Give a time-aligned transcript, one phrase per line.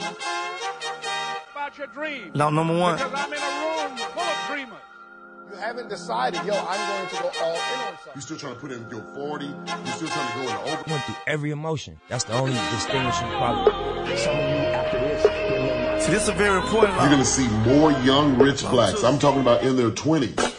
[0.00, 2.34] about your dreams.
[2.36, 2.96] Law number one.
[2.96, 4.78] Because I'm in a room full of dreamers.
[5.50, 8.12] You haven't decided, yo, I'm going to go all in on something.
[8.16, 9.46] You still trying to put in your 40.
[9.46, 9.52] You
[9.92, 10.84] still trying to go in the over.
[10.90, 12.00] went through every emotion.
[12.08, 13.70] That's the only distinguishing quality.
[14.16, 16.04] Some of you after this.
[16.04, 19.02] See, this is a very important You're going to see more young rich blacks.
[19.04, 20.55] I'm talking about in their 20s.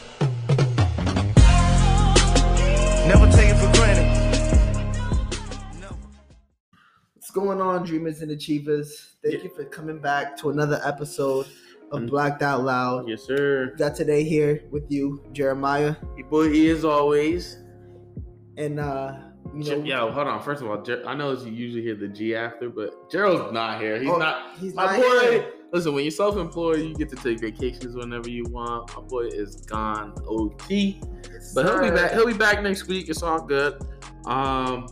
[7.78, 9.16] On, dreamers and achievers?
[9.24, 11.48] Thank you for coming back to another episode
[11.92, 13.08] of Blacked Out Loud.
[13.08, 13.74] Yes, sir.
[13.78, 17.58] Got today here with you, Jeremiah, Your boy E as always.
[18.58, 19.14] and uh,
[19.56, 20.42] you know, Yo, hold on.
[20.44, 24.00] First of all, I know you usually hear the G after, but Gerald's not here.
[24.00, 24.58] He's Oh, not.
[24.58, 25.32] he's my not boy.
[25.32, 25.54] here.
[25.74, 28.96] Listen, when you're self-employed, you get to take vacations whenever you want.
[28.96, 31.02] My boy is gone OT,
[31.54, 32.12] but he'll be back.
[32.14, 33.10] He'll be back next week.
[33.10, 33.82] It's all good.
[34.26, 34.88] Um,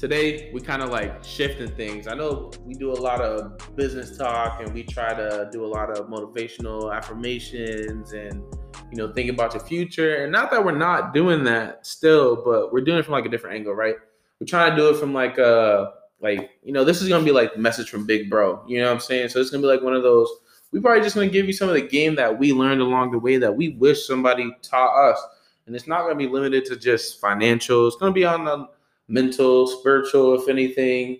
[0.00, 2.08] today we kind of like shifting things.
[2.08, 5.68] I know we do a lot of business talk and we try to do a
[5.68, 8.42] lot of motivational affirmations and
[8.90, 10.24] you know think about your future.
[10.24, 13.28] And not that we're not doing that still, but we're doing it from like a
[13.28, 13.96] different angle, right?
[14.40, 15.90] We're trying to do it from like uh
[16.20, 18.64] like you know this is gonna be like message from Big Bro.
[18.66, 19.28] You know what I'm saying?
[19.28, 20.30] So it's gonna be like one of those.
[20.72, 23.18] We probably just gonna give you some of the game that we learned along the
[23.18, 25.22] way that we wish somebody taught us.
[25.66, 27.86] And it's not gonna be limited to just financial.
[27.86, 28.66] It's gonna be on the
[29.10, 31.18] mental, spiritual, if anything.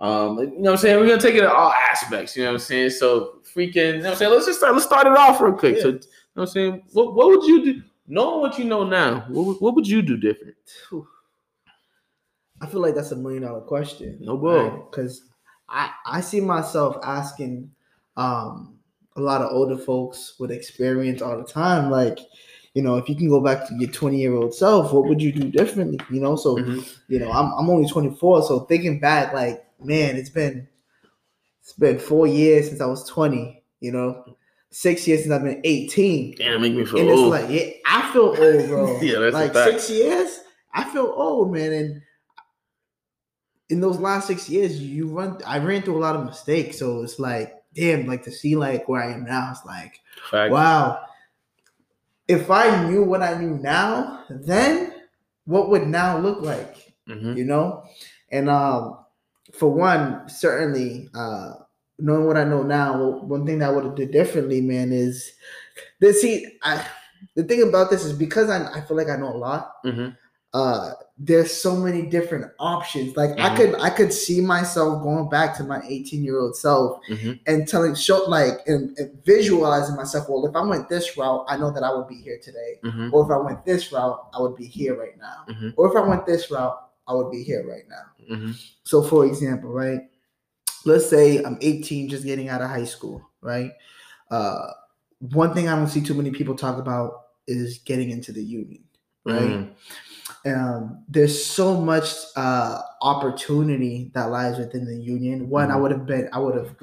[0.00, 0.98] Um, you know what I'm saying?
[1.00, 2.90] We're gonna take it in all aspects, you know what I'm saying?
[2.90, 4.32] So freaking, you know what I'm saying?
[4.32, 5.78] Let's just start, let's start it off real quick.
[5.78, 6.00] So you know
[6.34, 6.82] what I'm saying?
[6.92, 7.82] What what would you do?
[8.06, 10.54] Knowing what you know now, what, would- what would you do different?
[12.60, 14.18] I feel like that's a million dollar question.
[14.20, 14.88] No bull.
[14.90, 15.22] Because
[15.68, 17.70] I I see myself asking
[18.16, 18.76] um
[19.16, 22.18] a lot of older folks with experience all the time, like.
[22.74, 25.20] You know, if you can go back to your 20 year old self, what would
[25.20, 25.98] you do differently?
[26.10, 26.84] You know, so Mhm.
[27.08, 30.68] you know, I'm I'm only 24, so thinking back, like, man, it's been
[31.62, 34.24] it's been four years since I was 20, you know,
[34.70, 36.36] six years since I've been 18.
[36.36, 38.98] Damn, make me feel And it's like, yeah, I feel old, bro.
[39.02, 40.40] Yeah, that's like six years,
[40.72, 41.72] I feel old, man.
[41.72, 42.02] And
[43.68, 46.78] in those last six years, you run I ran through a lot of mistakes.
[46.78, 50.52] So it's like, damn, like to see like where I am now, it's like, Fact.
[50.52, 51.04] wow.
[52.30, 54.94] If I knew what I knew now, then
[55.46, 56.76] what would now look like?
[57.08, 57.34] Mhm.
[57.36, 57.82] you know
[58.30, 58.98] and um
[59.58, 61.54] for one certainly uh
[61.98, 65.32] knowing what i know now one thing that i would have did differently man is
[65.98, 66.78] this see i
[67.34, 70.14] the thing about this is because i, I feel like i know a lot Mhm.
[70.52, 73.56] Uh there's so many different options like i Mhm.
[73.56, 77.38] could i could see myself going back to my 18 year old self Mhm.
[77.46, 81.56] and telling show like and, and visualizing myself well if i went this route i
[81.56, 83.12] know that i would be here today Mhm.
[83.12, 85.72] or if i went this route i would be here right now Mhm.
[85.76, 88.54] or if i went this route i would be here right now Mhm.
[88.82, 90.00] so, for example, right?
[90.84, 93.72] Let's say I'm 18, just getting out of high school, right?
[94.30, 94.68] Uh,
[95.18, 98.82] one thing I don't see too many people talk about is getting into the union,
[99.24, 99.68] right?
[100.44, 100.56] Mhm.
[100.56, 105.48] Um, there's so much uh, opportunity that lies within the union.
[105.48, 105.80] One, I Mhm.
[105.82, 106.74] would have been, I would have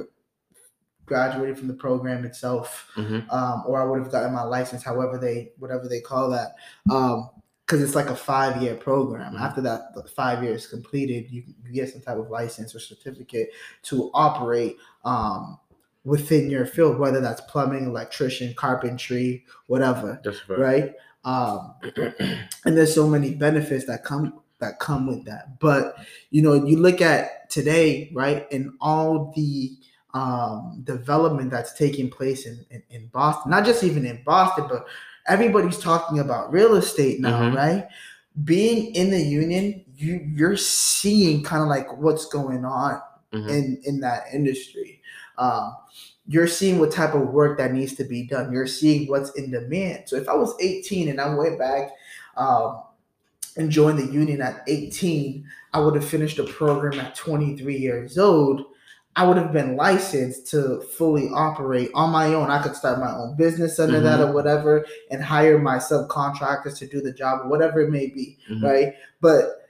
[1.05, 3.31] graduated from the program itself, Mhm.
[3.31, 6.55] um, or I would have gotten my license, however they, whatever they call that.
[6.91, 7.29] Um,
[7.65, 9.33] because it's like a five year program.
[9.33, 9.41] Mhm.
[9.41, 13.49] After that, the five years completed, you, you get some type of license or certificate
[13.83, 15.59] to operate um,
[16.05, 20.95] within your field, whether that's plumbing, electrician, carpentry, whatever, a right?
[21.27, 21.73] Um,
[22.65, 25.59] and there's so many benefits that come that come with that.
[25.59, 25.95] But
[26.31, 29.71] you know, you look at today, right, and all the
[30.13, 34.87] um, development that's taking place in, in, in Boston, not just even in Boston, but
[35.27, 37.55] everybody's talking about real estate now, Mhm.
[37.55, 37.87] right?
[38.45, 43.01] Being in the union, you you're seeing kind of like what's going on
[43.33, 43.49] Mhm.
[43.49, 45.01] in in that industry.
[45.37, 45.75] Um,
[46.27, 48.51] you're seeing what type of work that needs to be done.
[48.51, 50.03] You're seeing what's in demand.
[50.07, 51.91] So if I was 18 and I went back
[52.35, 52.83] um,
[53.55, 58.17] and joined the union at 18, I would have finished the program at 23 years
[58.17, 58.65] old.
[59.15, 62.51] I would have been licensed to fully operate on my own.
[62.51, 66.87] I could start my own business under that or whatever and hire my subcontractors to
[66.87, 68.61] do the job, whatever it may be, Mhm.
[68.63, 68.93] right?
[69.21, 69.63] But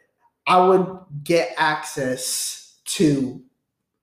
[0.48, 3.42] I would get access to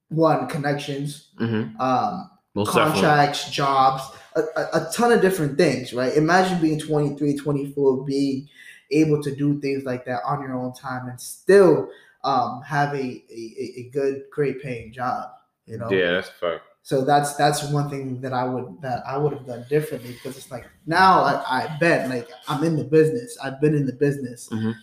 [0.09, 1.79] one connections, Mhm.
[1.79, 2.93] um, Most definitely.
[3.03, 4.03] contracts, jobs,
[4.37, 6.15] a, a, a ton of different things, right?
[6.15, 8.49] Imagine being 23, 24, being
[8.91, 11.89] able to do things like that on your own time and still
[12.23, 15.31] um, have a, a, a good, great paying job,
[15.67, 15.91] you know?
[15.91, 16.63] Yeah, that's fact.
[16.85, 20.37] So that's that's one thing that I would that I would have done differently because
[20.37, 23.39] it's like now I, I bet like I'm in the business.
[23.43, 24.51] I've been in the business.
[24.51, 24.75] Mhm.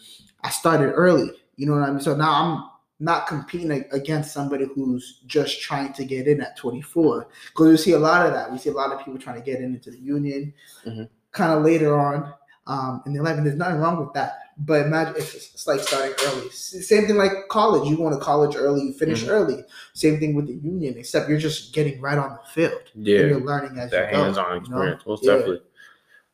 [0.44, 1.29] I started early.
[1.57, 2.00] You know what I mean?
[2.00, 2.70] So now I'm
[3.01, 7.27] not competing against somebody who's just trying to get in at 24.
[7.51, 8.51] Because we see a lot of that.
[8.51, 10.53] We see a lot of people trying to get in into the union
[10.86, 11.09] Mhm.
[11.31, 12.31] kind of later on
[12.68, 13.38] um, in their life.
[13.38, 14.38] And there's nothing wrong with that.
[14.59, 16.50] But imagine it's, it's like starting early.
[16.51, 17.89] Same thing like college.
[17.89, 19.30] You go to college early, you finish Mhm.
[19.30, 19.65] early.
[19.94, 22.83] Same thing with the union, except you're just getting right on the field.
[22.94, 24.24] And Yeah, you're learning as that you go.
[24.24, 24.57] hands-on you know?
[24.77, 25.36] experience, most Yeah.
[25.38, 25.62] definitely.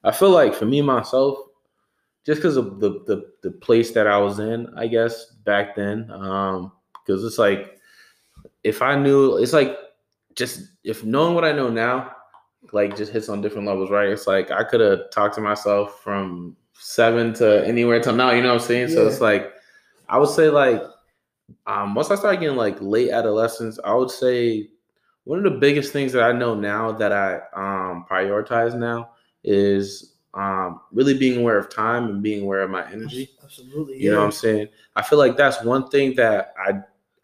[0.03, 1.46] I feel like for me myself,
[2.27, 6.11] just because of the, the the place that I was in, I guess back then,
[6.11, 7.79] um, because it's like
[8.65, 9.77] if I knew, it's like
[10.35, 12.11] just if knowing what I know now,
[12.73, 14.09] like just hits on different levels, right?
[14.09, 18.31] It's like I could have talked to myself from seven to anywhere till now.
[18.31, 18.89] You know what I'm saying?
[18.89, 19.53] So it's like
[20.09, 20.83] I would say like
[21.65, 24.69] um, once I started getting like late adolescence, I would say
[25.23, 29.11] one of the biggest things that I know now that I um, prioritize now
[29.45, 33.29] is um, really being aware of time and being aware of my energy.
[33.43, 34.01] Absolutely.
[34.01, 34.67] You know what I'm saying?
[34.95, 36.79] I feel like that's one thing that I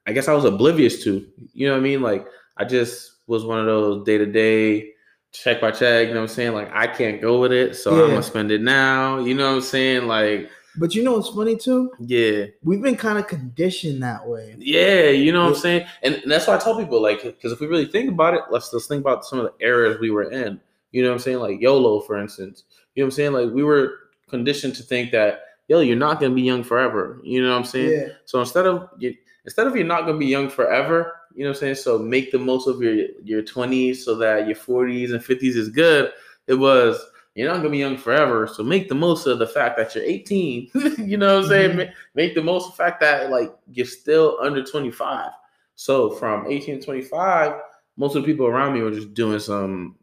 [0.05, 1.25] I guess I was oblivious to.
[1.53, 2.01] You know what I mean?
[2.01, 2.25] Like
[2.57, 4.89] I just was one of those day to day
[5.31, 6.53] check by check, you know what I'm saying?
[6.53, 9.19] Like I can't go with it, so I'm gonna spend it now.
[9.19, 10.07] You know what I'm saying?
[10.07, 11.91] Like, But you know what's funny too?
[11.99, 12.45] yeah.
[12.63, 14.55] We've been kind of conditioned that way.
[14.59, 17.51] Yeah, you know what I'm saying, and, and that's why I tell people like, because
[17.51, 20.11] if we really think about it, let's let's think about some of the eras we
[20.11, 20.59] were in.
[20.91, 22.63] You know what I'm saying, like YOLO, for instance.
[22.95, 23.93] You know what I'm saying, like we were
[24.29, 27.19] conditioned to think that yo, you're not gonna be young forever.
[27.23, 27.91] You know what I'm saying?
[27.91, 28.07] Yeah.
[28.25, 31.57] So instead of you, instead of you're not gonna be young forever, you know what
[31.57, 31.75] I'm saying.
[31.75, 35.69] So make the most of your your 20s so that your 40s and 50s is
[35.69, 36.11] good.
[36.47, 37.03] It was
[37.35, 40.03] you're not gonna be young forever, so make the most of the fact that you're
[40.03, 40.69] 18.
[40.99, 41.77] you know what I'm saying?
[41.77, 41.91] Mhm.
[42.13, 45.31] Make the most of the fact that like you're still under 25.
[45.75, 47.53] So from 18 to 25,
[47.97, 49.95] most of the people around me were just doing some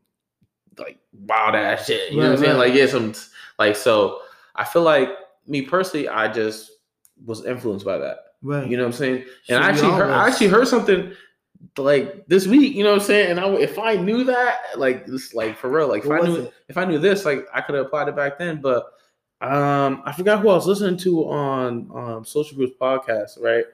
[0.79, 2.11] like wild ass shit.
[2.13, 2.59] You know what I'm Right, saying?
[2.59, 2.69] right.
[2.69, 3.15] Like yeah, some
[3.59, 4.21] like so.
[4.57, 5.09] I feel like
[5.47, 6.71] me personally, I just
[7.25, 8.19] was influenced by that.
[8.43, 8.69] Right.
[8.69, 9.25] You know what I'm saying?
[9.45, 11.13] So And I actually heard, I actually heard something
[11.77, 12.75] like this week.
[12.75, 13.31] You know what I'm saying?
[13.33, 16.27] And I, if I knew that, like this, like for real, like if What I
[16.27, 16.55] knew, it?
[16.69, 18.61] if I knew this, like I could have applied it back then.
[18.61, 18.85] But
[19.43, 23.65] um, I forgot who I was listening to on um, Social Groups podcast, right?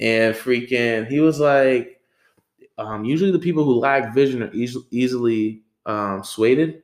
[0.00, 2.00] And freaking, he was like,
[2.78, 6.82] um, usually the people who lack vision are easily um, swayed.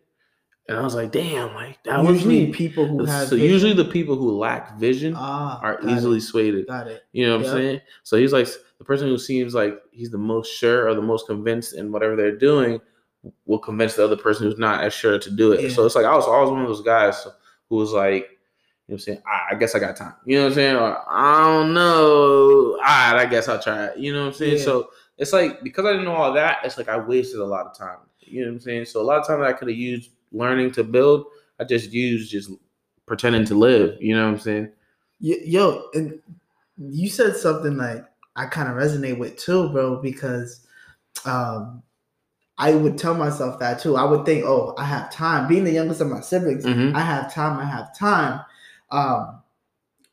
[0.66, 2.52] And I was like, damn, like that was usually me.
[2.52, 6.22] people who have so vision- usually the people who lack vision ah, are easily it,
[6.22, 6.66] swayed.
[6.66, 7.02] got it.
[7.12, 7.52] You know what Yep.
[7.54, 7.80] I'm saying?
[8.02, 8.48] So he's like
[8.78, 12.16] the person who seems like he's the most sure or the most convinced in whatever
[12.16, 12.80] they're doing
[13.44, 15.60] will convince the other person who's not as sure to do it.
[15.60, 15.68] Yeah.
[15.68, 17.26] So it's like I was always one of those guys
[17.68, 18.22] who was like,
[18.86, 19.22] you know what I'm saying?
[19.26, 20.14] I, I guess I got time.
[20.24, 20.76] You know what I'm saying?
[20.76, 22.72] Or I don't know.
[22.76, 23.98] All right, I guess I'll try it.
[23.98, 24.56] You know what I'm saying?
[24.58, 24.64] Yeah.
[24.64, 27.66] So it's like because I didn't know all that, it's like I wasted a lot
[27.66, 27.98] of time.
[28.26, 28.84] You know what I'm saying?
[28.86, 31.26] So a lot of times I could have used learning to build,
[31.60, 32.50] I just used just
[33.06, 33.96] pretending to live.
[34.00, 34.72] You know what I'm saying?
[35.20, 36.20] Yo, and
[36.78, 38.04] you said something like
[38.36, 40.66] I kind of resonate with too, bro, because
[41.24, 41.82] um
[42.58, 43.96] I would tell myself that too.
[43.96, 45.48] I would think, oh, I have time.
[45.48, 46.94] Being the youngest of my siblings, Mhm.
[46.94, 48.40] I have time, I have time.
[48.92, 49.40] Um,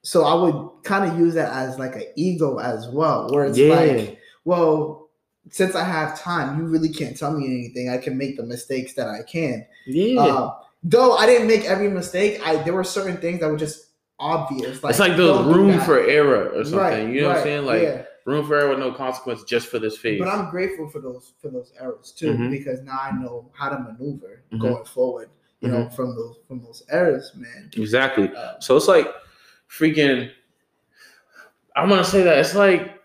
[0.01, 3.59] so I would kind of use that as like an ego as well, where it's
[3.59, 3.75] Yeah.
[3.75, 5.00] like, well,
[5.49, 7.89] since I have time, you really can't tell me anything.
[7.89, 9.65] I can make the mistakes that I can.
[9.87, 10.21] Yeah.
[10.21, 10.53] Um,
[10.83, 13.87] though I didn't make every mistake, I there were certain things that were just
[14.19, 14.79] obvious.
[14.83, 16.79] it's like the room for error or something.
[16.79, 17.65] Right, you know what I'm saying?
[17.65, 18.03] Like yeah.
[18.25, 20.19] room for error with no consequence just for this phase.
[20.19, 22.51] But I'm grateful for those for those errors too, Mhm.
[22.51, 24.61] because now I know how to maneuver Mhm.
[24.61, 25.29] going forward.
[25.59, 27.69] You know, from those from those errors, man.
[27.77, 28.31] exactly.
[28.35, 29.07] Uh, So it's like
[29.69, 30.31] freaking.
[31.75, 33.00] I'm gonna say that it's like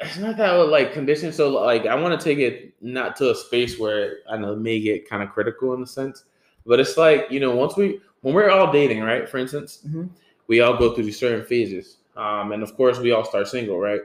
[0.00, 1.32] it's not that like condition.
[1.32, 4.58] So like I want to take it not to a space where I know it
[4.58, 6.24] may get kind of critical in a sense,
[6.66, 9.28] but it's like you know once we when we're all dating, right?
[9.28, 10.10] For instance, Mhm.
[10.46, 13.78] we all go through these certain phases, um, and of course we all start single,
[13.78, 14.00] right?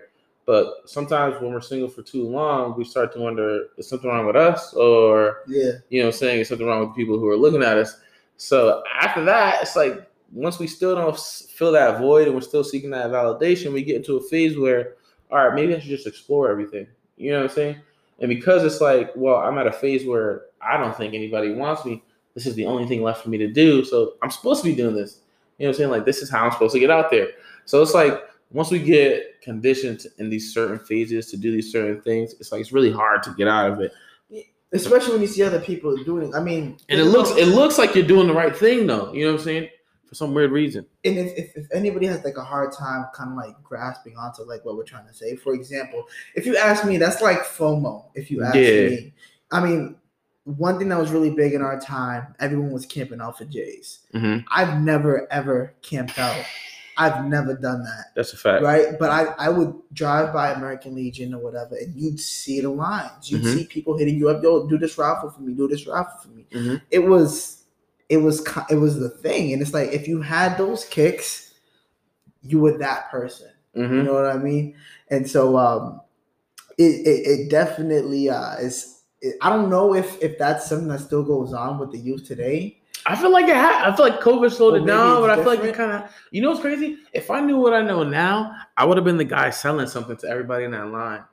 [0.46, 4.28] But sometimes when we're single for too long, we start to wonder is something wrong
[4.28, 7.64] with us or yeah, you know, saying it's something wrong with people who are looking
[7.64, 8.00] at us.
[8.38, 12.64] So after that, it's like once we still don't fill that void and we're still
[12.64, 14.96] seeking that validation, we get into a phase where,
[15.32, 16.88] all right, maybe I should just explore everything.
[17.18, 17.76] You know what I'm saying?
[18.20, 21.86] And because it's like, well, I'm at a phase where I don't think anybody wants
[21.86, 22.04] me.
[22.34, 23.84] This is the only thing left for me to do.
[23.84, 25.20] So I'm supposed to be doing this.
[25.58, 25.90] You know what I'm saying?
[25.92, 27.30] Like this is how I'm supposed to get out there.
[27.66, 32.02] So it's like once we get conditioned in these certain phases to do these certain
[32.02, 33.92] things, it's like it's really hard to get out of it.
[34.74, 36.34] especially when you see other people doing.
[36.36, 39.14] I mean, And it looks it looks like you're doing the right thing though.
[39.14, 39.70] You know what I'm saying?
[40.16, 40.86] For some weird reason.
[41.04, 44.44] and if, if, if anybody has like a hard time kind of like grasping onto
[44.44, 46.06] like what we're trying to say for example
[46.36, 48.90] if you ask me that's like fomo if you ask Yeah.
[48.90, 49.14] me
[49.52, 49.98] i mean
[50.46, 54.00] one thing that was really big in our time everyone was camping out for jays
[54.14, 54.46] Mhm.
[54.52, 56.46] i've never ever camped out
[56.98, 58.06] I've never done that.
[58.16, 58.64] That's a fact.
[58.64, 62.70] Right, but I, I would drive by American Legion or whatever, and you'd see the
[62.70, 63.30] lines.
[63.30, 63.54] You'd Mhm.
[63.54, 64.42] see people hitting you up.
[64.42, 65.54] Yo, do this raffle for me.
[65.56, 66.46] Do this raffle for me.
[66.54, 66.82] Mhm.
[66.90, 67.55] It was,
[68.10, 71.54] it was, it was the thing, and it's like if you had those kicks,
[72.42, 73.50] you were that person.
[73.74, 74.04] You Mhm.
[74.06, 74.76] know what I mean?
[75.10, 76.02] And so, um,
[76.78, 79.02] it it, it definitely uh is.
[79.22, 82.26] It, I don't know if if that's something that still goes on with the youth
[82.28, 82.80] today.
[83.08, 85.36] I feel like it ha- I feel like COVID slowed Or it down, but I
[85.36, 86.10] feel like it kind of.
[86.32, 86.98] You know what's crazy?
[87.14, 90.16] If I knew what I know now, I would have been the guy selling something
[90.18, 91.24] to everybody in that line.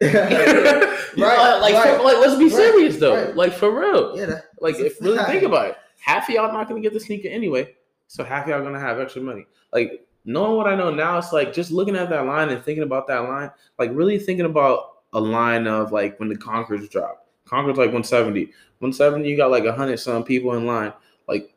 [1.18, 3.14] Right, like, right, for- like, let's be right, serious though.
[3.26, 3.34] right.
[3.36, 4.16] Like for real.
[4.16, 7.00] yeah, that, Like if really think about it, half of y'all not gonna get the
[7.00, 7.74] sneaker anyway,
[8.06, 9.46] so half of y'all gonna have extra money.
[9.72, 12.84] Like knowing what I know now, it's like just looking at that line and thinking
[12.84, 17.26] about that line, like really thinking about a line of like when the Concords drop.
[17.46, 18.46] Concords like 170.
[18.80, 20.92] 170, you got like a hundred some people in line.
[21.26, 21.50] Like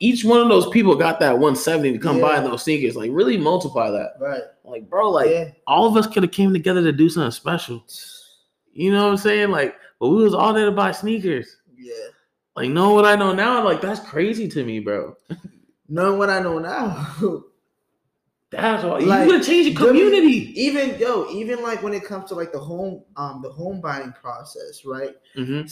[0.00, 2.96] each one of those people got that 170 to come buy those sneakers.
[2.96, 4.14] Like really multiply that.
[4.20, 4.42] right.
[4.64, 5.50] Like, bro, like yeah.
[5.66, 7.84] all of us could have came together to do something special.
[8.72, 9.50] You know what I'm saying?
[9.50, 11.56] Like, but we was all there to buy sneakers.
[11.76, 11.94] Yeah.
[12.56, 13.64] Like, know what I know now?
[13.64, 15.16] Like, that's crazy to me, bro.
[15.88, 17.14] Knowing what I know now,
[18.50, 19.00] That's all.
[19.04, 20.52] Like, you gonna change the W- community.
[20.60, 24.12] even yo, even like when it comes to like the home, um, the home buying
[24.12, 25.16] process, right?
[25.36, 25.66] Mm-hmm.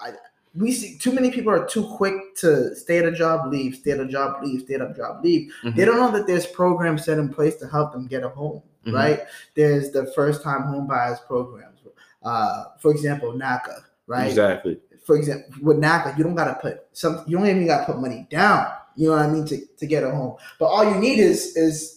[0.00, 0.12] I
[0.54, 3.90] we see too many people are too quick to stay at a job, leave, stay
[3.90, 5.52] at a job, leave, stay at a job, leave.
[5.64, 5.76] Mm-hmm.
[5.76, 8.62] They don't know that there's programs set in place to help them get a home,
[8.86, 8.92] Mhm.
[8.94, 9.20] right?
[9.54, 11.80] There's the first time home buyers programs.
[12.22, 14.28] Uh, for example, NACA, right?
[14.28, 14.78] Exactly.
[15.04, 18.26] For example, with NACA, you don't gotta put some you don't even gotta put money
[18.30, 18.66] down.
[18.96, 20.36] You know what I mean to, to get a home.
[20.58, 21.96] But all you need is is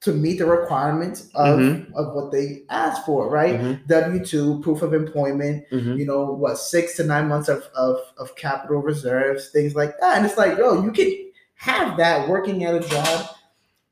[0.00, 1.92] to meet the requirements of, Mhm.
[1.92, 3.60] of what they ask for, right?
[3.60, 3.86] Mhm.
[3.86, 5.98] W two, proof of employment, Mhm.
[5.98, 10.16] you know, what six to nine months of, of of capital reserves, things like that.
[10.16, 11.12] And it's like, yo, you can
[11.56, 13.26] have that working at a job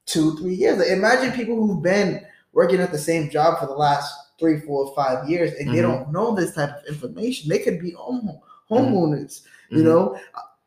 [0.07, 0.79] two, three years.
[0.79, 2.25] Like, imagine people who've been
[2.55, 4.11] working at the same job for the last
[4.41, 5.83] three, four, five years, and they Mhm.
[5.83, 7.51] don't know this type of information.
[7.51, 8.39] They could be home
[8.71, 9.85] homeowners, you Mhm.
[9.85, 10.19] know,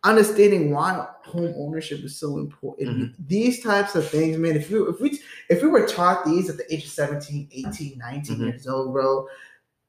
[0.03, 2.89] understanding why home ownership is so important.
[2.89, 3.27] Mhm.
[3.27, 6.58] These types of things, man, if we if we if we were taught these at
[6.58, 8.48] the age of 17, 18, 19 Mhm.
[8.48, 9.27] years old, bro,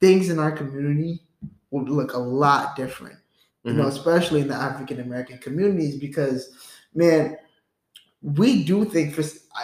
[0.01, 1.23] things in our community
[1.71, 3.17] would look a lot different.
[3.65, 3.89] You know, Mhm.
[3.89, 6.51] especially in the African American communities, because
[6.95, 7.37] man,
[8.23, 9.23] we do think for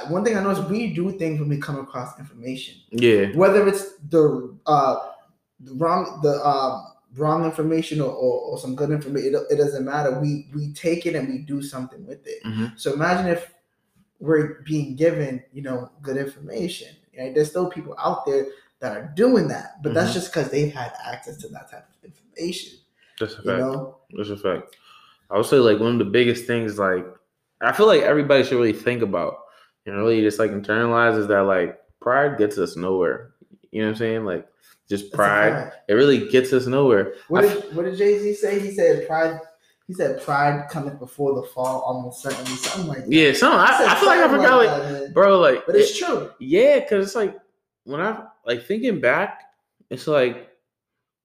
[0.08, 3.30] one thing I know is we do things when we come across information Yeah.
[3.34, 4.96] whether it's the uh
[5.60, 9.84] the wrong the um wrong information or, or, or some good information it, it doesn't
[9.84, 12.78] matter we we take it and we do something with it Mhm.
[12.78, 13.54] so imagine if
[14.20, 16.88] we're being given you know good information
[17.18, 18.46] right there's still people out there
[18.80, 20.14] that are doing that but that's Mhm.
[20.14, 22.78] just because they've had access to that type of information
[23.18, 23.58] That's a you fact.
[23.60, 24.76] know That's a fact.
[25.30, 27.04] I would say like one of the biggest things, like
[27.60, 29.34] I feel like everybody should really think about
[29.86, 33.32] and really just like internalize is that like pride gets us nowhere.
[33.72, 34.24] You know what I'm saying?
[34.24, 34.48] Like
[34.88, 35.72] just pride.
[35.88, 37.14] It really gets us nowhere.
[37.28, 39.38] what I did, what did jay-z say he said pride
[39.86, 43.58] he said pride cometh before the fall almost certainly something like that Yeah, some He
[43.58, 45.12] I, I feel like I forgot, like, man.
[45.12, 47.36] bro, like, but it's it- true yeah, because it's like
[47.84, 49.42] when I like thinking back,
[49.90, 50.48] it's like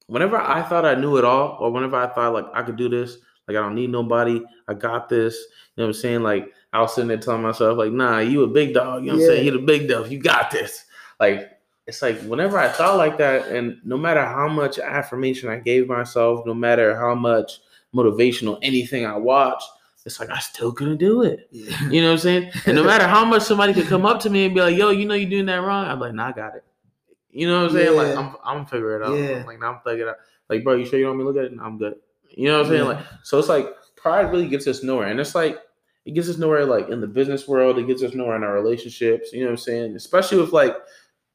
[0.07, 2.87] whenever I thought I knew it all, or whenever I thought like I could do
[2.89, 5.35] this, like I don't need nobody, I got this.
[5.75, 6.23] You know what I'm saying?
[6.23, 9.03] Like I was sitting there telling myself, like, nah, you a big dog.
[9.03, 9.45] You know what I'm saying?
[9.45, 10.09] You the big dog.
[10.11, 10.85] You got this.
[11.19, 11.49] Like
[11.87, 15.87] it's like whenever I thought like that, and no matter how much affirmation I gave
[15.87, 17.59] myself, no matter how much
[17.93, 19.67] motivational anything I watched,
[20.05, 21.47] it's like I still couldn't do it.
[21.51, 21.89] yeah.
[21.89, 22.51] You know what I'm saying?
[22.65, 24.89] And no matter how much somebody could come up to me and be like, "Yo,
[24.89, 26.63] you know you're doing that wrong," I'm like, "Nah, I got it."
[27.33, 27.97] You know what I'm saying?
[27.97, 29.17] Like I'm, I'm gonna figure it out.
[29.17, 29.37] Yeah.
[29.37, 30.17] I'm like, nah, I'm it out.
[30.49, 31.55] Like, bro, you sure you don't want me to look at it?
[31.55, 31.95] Nah, I'm good.
[32.29, 32.83] You know what I'm saying?
[32.83, 32.89] Yeah.
[32.89, 35.57] Like, so it's like pride really gets us nowhere, and it's like
[36.05, 37.79] it gets us nowhere like in the business world.
[37.79, 39.33] It gets us nowhere in our relationships.
[39.33, 39.95] You know what I'm saying?
[39.95, 40.75] Especially with like,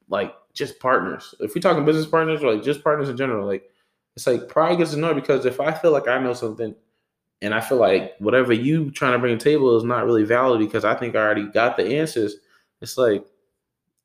[0.08, 1.34] like just partners.
[1.40, 3.64] If we're talking business partners or like just partners in general, like
[4.16, 6.74] it's like pride gets annoyed because if I feel like I know something
[7.40, 10.24] and I feel like whatever you trying to bring to the table is not really
[10.24, 12.36] valid because I think I already got the answers.
[12.80, 13.24] It's like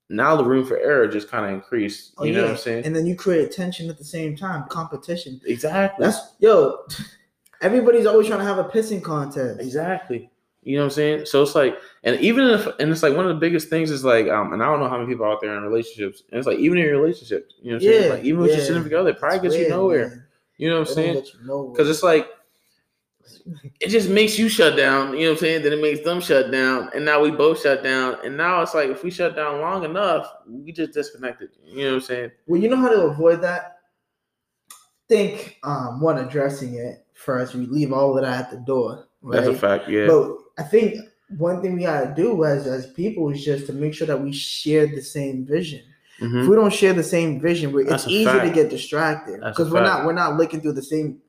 [0.10, 2.14] now the room for error just kind of increased.
[2.18, 2.46] Oh, you know yeah.
[2.46, 2.86] what I'm saying?
[2.86, 5.42] And then you create tension at the same time, competition.
[5.46, 6.06] exactly.
[6.06, 6.80] That's yo.
[7.62, 9.62] Everybody's always trying to have a pissing contest.
[9.62, 10.30] exactly.
[10.66, 11.26] You know what I'm saying?
[11.26, 14.04] So it's like, and even if, and it's like one of the biggest things is
[14.04, 16.48] like, um, and I don't know how many people out there in relationships, and it's
[16.48, 18.12] like even in your relationships, you know what I'm saying?
[18.12, 18.66] Like even with your yeah.
[18.66, 20.10] significant other, pride gets you nowhere.
[20.10, 20.24] man.
[20.58, 21.16] You know what I'm saying?
[21.16, 22.28] let you know Because it's like
[23.80, 25.14] it just makes you shut down.
[25.14, 25.64] You know what I'm saying?
[25.64, 28.18] Then it makes them shut down, and now we both shut down.
[28.24, 31.50] And now it's like if we shut down long enough, we just disconnected.
[31.66, 32.32] You know what I'm saying?
[32.48, 33.78] well, you know how to avoid that.
[35.10, 37.56] Think um one addressing it first.
[37.56, 39.08] We leave all of that at the door.
[39.22, 39.44] Right?
[39.44, 39.90] That's a fact.
[39.90, 40.08] Yeah.
[40.08, 41.00] But I think
[41.38, 44.32] one thing we gotta do as as people is just to make sure that we
[44.32, 45.82] share the same vision.
[46.20, 46.48] If Mhm.
[46.48, 50.00] we don't share the same vision, it's easy to get distracted because we're fact.
[50.00, 51.20] not we're not looking through the same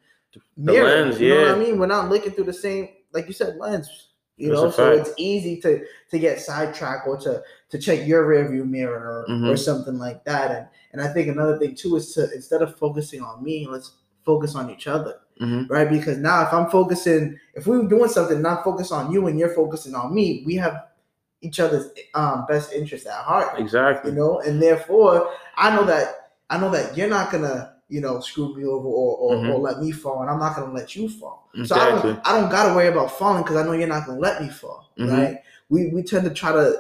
[0.57, 0.85] The mirror.
[1.05, 1.79] lens, you know what I mean?
[1.79, 3.89] We're not looking through the same, like you said, lens.
[4.37, 5.09] You That's know, so fact.
[5.09, 9.55] it's easy to to get sidetracked or to to check your rearview mirror or, or
[9.55, 9.59] Mhm.
[9.59, 10.51] something like that.
[10.51, 13.93] And and I think another thing too is to instead of focusing on me, let's
[14.25, 15.69] focus on each other, Mhm.
[15.69, 15.89] right?
[15.91, 19.39] Because now if I'm focusing, if we're doing something, not I'm focused on you and
[19.39, 20.85] you're focusing on me, we have
[21.41, 24.11] each other's um, best interest at heart Exactly.
[24.11, 28.19] you know and therefore i know that i know that you're not gonna you know
[28.21, 29.51] screw me over or, or, Mhm.
[29.51, 32.33] or let me fall and i'm not gonna let you fall so i don't i
[32.41, 35.11] don't gotta worry about falling because i know you're not gonna let me fall Mhm.
[35.11, 36.77] right we we tend to try to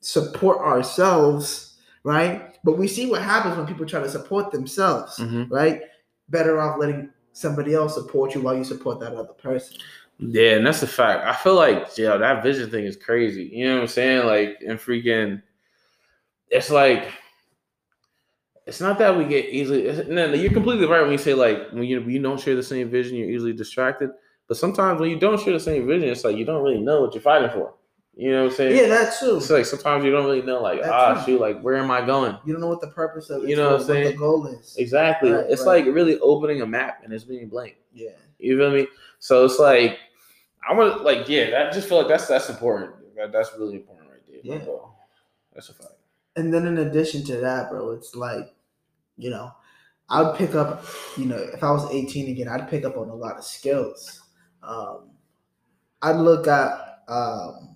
[0.00, 5.50] support ourselves right but we see what happens when people try to support themselves Mhm.
[5.50, 5.80] right
[6.28, 9.76] better off letting somebody else support you while you support that other person
[10.18, 11.26] Yeah, and that's a fact.
[11.26, 13.50] I feel like, yeah, that vision thing is crazy.
[13.52, 14.26] You know what I'm saying?
[14.26, 15.42] Like, and freaking,
[16.48, 17.12] it's like,
[18.64, 19.82] it's not that we get easily.
[20.08, 22.56] No, no, you're completely right when you say like when you when you don't share
[22.56, 24.10] the same vision, you're easily distracted.
[24.48, 27.02] But sometimes when you don't share the same vision, it's like you don't really know
[27.02, 27.74] what you're fighting for.
[28.16, 28.76] You know what I'm saying?
[28.76, 31.34] yeah that too It's like sometimes you don't really know, like, That's ah, true.
[31.34, 32.36] shoot, like, where am I going?
[32.46, 34.06] you don't know what the purpose of it You know what I'm saying?
[34.12, 35.30] the goal is Exactly.
[35.30, 35.84] Right, it's right.
[35.84, 37.76] like really opening a map and it's being blank.
[37.92, 38.86] yeah You feel me?
[39.18, 39.98] So it's like
[40.68, 41.50] I want to like yeah.
[41.50, 42.92] That just feel like that's that's important.
[43.16, 44.40] That, that's really important right there.
[44.42, 44.64] Yeah.
[44.64, 44.92] bro.
[45.54, 45.92] That's a fact.
[46.36, 48.54] And then in addition to that, bro, it's like,
[49.16, 49.52] you know,
[50.08, 50.84] I would pick up,
[51.16, 54.20] you know, if I was 18 again, I'd pick up on a lot of skills.
[54.62, 55.10] Um,
[56.02, 57.75] I'd look at, um,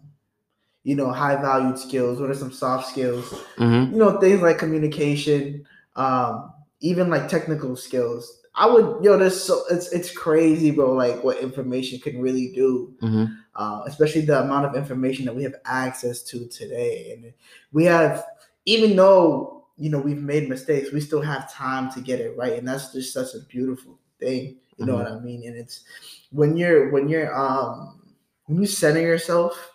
[0.85, 2.21] you know, high valued skills.
[2.21, 3.25] What are some soft skills?
[3.57, 3.93] Mm-hmm.
[3.93, 8.39] You know, things like communication, um, even like technical skills.
[8.55, 10.93] I would, yo, there's so it's it's crazy, bro.
[10.93, 13.33] Like what information can really do Mm-hmm.
[13.55, 17.13] uh, especially the amount of information that we have access to today.
[17.13, 17.33] And
[17.73, 18.25] we have,
[18.67, 22.59] even though you know we've made mistakes, we still have time to get it right,
[22.59, 24.57] and that's just such a beautiful thing.
[24.77, 25.47] You know what I mean?
[25.47, 25.85] And it's
[26.31, 28.01] when you're when you're um
[28.47, 29.73] when you center yourself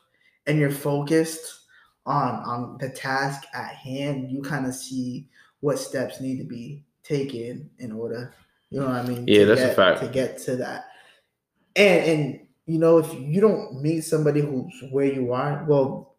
[0.47, 1.61] and you're focused
[2.05, 5.27] on on the task at hand, you kind of see
[5.61, 8.33] what steps need to be taken in order.
[8.69, 9.25] You know what I mean?
[9.27, 10.01] Yeah, to that's a fact.
[10.01, 10.85] To get to that,
[11.75, 16.15] and and you know if you don't meet somebody who's where you are, well,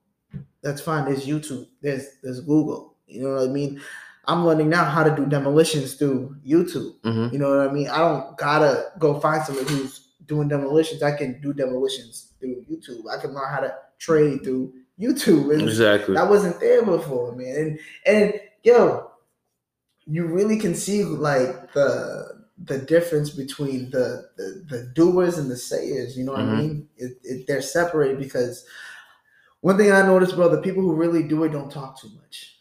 [0.63, 1.05] that's fine.
[1.05, 1.67] There's YouTube.
[1.83, 2.97] There's there's Google.
[3.07, 3.81] You know what I mean?
[4.29, 7.01] I'm learning now how to do demolitions through YouTube.
[7.03, 7.33] Mm-hmm.
[7.33, 7.89] You know what I mean?
[7.89, 11.03] I don't gotta go find somebody who's doing demolitions.
[11.03, 13.03] I can do demolitions through YouTube.
[13.11, 15.55] I can learn how to trade through YouTube.
[15.55, 16.15] And Exactly.
[16.15, 17.57] that wasn't there before, man.
[17.57, 19.11] And and yo,
[20.07, 25.57] you really can see like the the difference between the the, the doers and the
[25.57, 26.17] sayers.
[26.17, 26.49] You know what Mhm.
[26.49, 26.89] I mean?
[26.97, 28.65] It, it, they're separated because
[29.61, 32.59] one thing I noticed, bro, the people who really do it don't talk too much.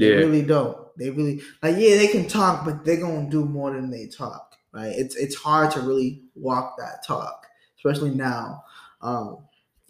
[0.00, 0.16] They Yeah.
[0.16, 0.78] really don't.
[0.98, 4.56] They really like yeah, they can talk, but they're gonna do more than they talk.
[4.72, 4.94] Right?
[4.96, 7.46] It's it's hard to really walk that talk,
[7.78, 8.64] especially now.
[9.02, 9.38] Um,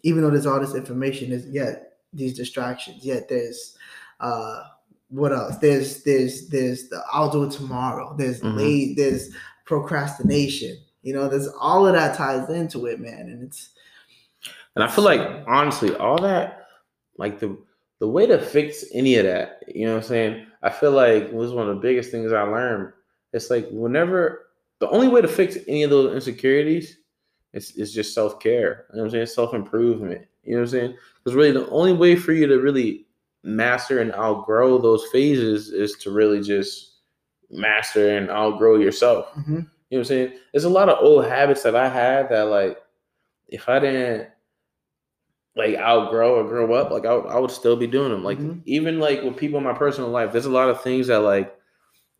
[0.03, 3.05] even though there's all this information, there's yet these distractions.
[3.05, 3.77] Yet there's
[4.19, 4.63] uh
[5.09, 5.57] what else?
[5.57, 8.15] There's there's there's the I'll do it tomorrow.
[8.17, 8.55] There's Mhm.
[8.55, 9.29] late, there's
[9.65, 10.77] procrastination.
[11.01, 13.21] You know, there's all of that ties into it, man.
[13.21, 13.69] And it's
[14.75, 16.67] And I feel like honestly, all that,
[17.17, 17.57] like the
[17.99, 20.45] the way to fix any of that, you know what I'm saying?
[20.63, 22.93] I feel like was one of the biggest things I learned.
[23.33, 24.47] It's like whenever
[24.79, 26.98] the only way to fix any of those insecurities
[27.53, 28.85] is, is just self care.
[28.91, 29.25] You know what I'm saying?
[29.27, 30.25] Self improvement.
[30.43, 30.97] You know what I'm saying?
[31.23, 33.05] Because really the only way for you to really
[33.43, 36.97] master and outgrow those phases is to really just
[37.49, 39.31] master and outgrow yourself.
[39.35, 39.47] Mhm.
[39.47, 40.33] You know what I'm saying?
[40.51, 42.77] There's a lot of old habits that I had that like
[43.47, 44.27] if I didn't
[45.55, 48.23] like outgrow or grow up, like I would, I would still be doing them.
[48.23, 48.61] Like Mhm.
[48.65, 51.55] even like with people in my personal life, there's a lot of things that like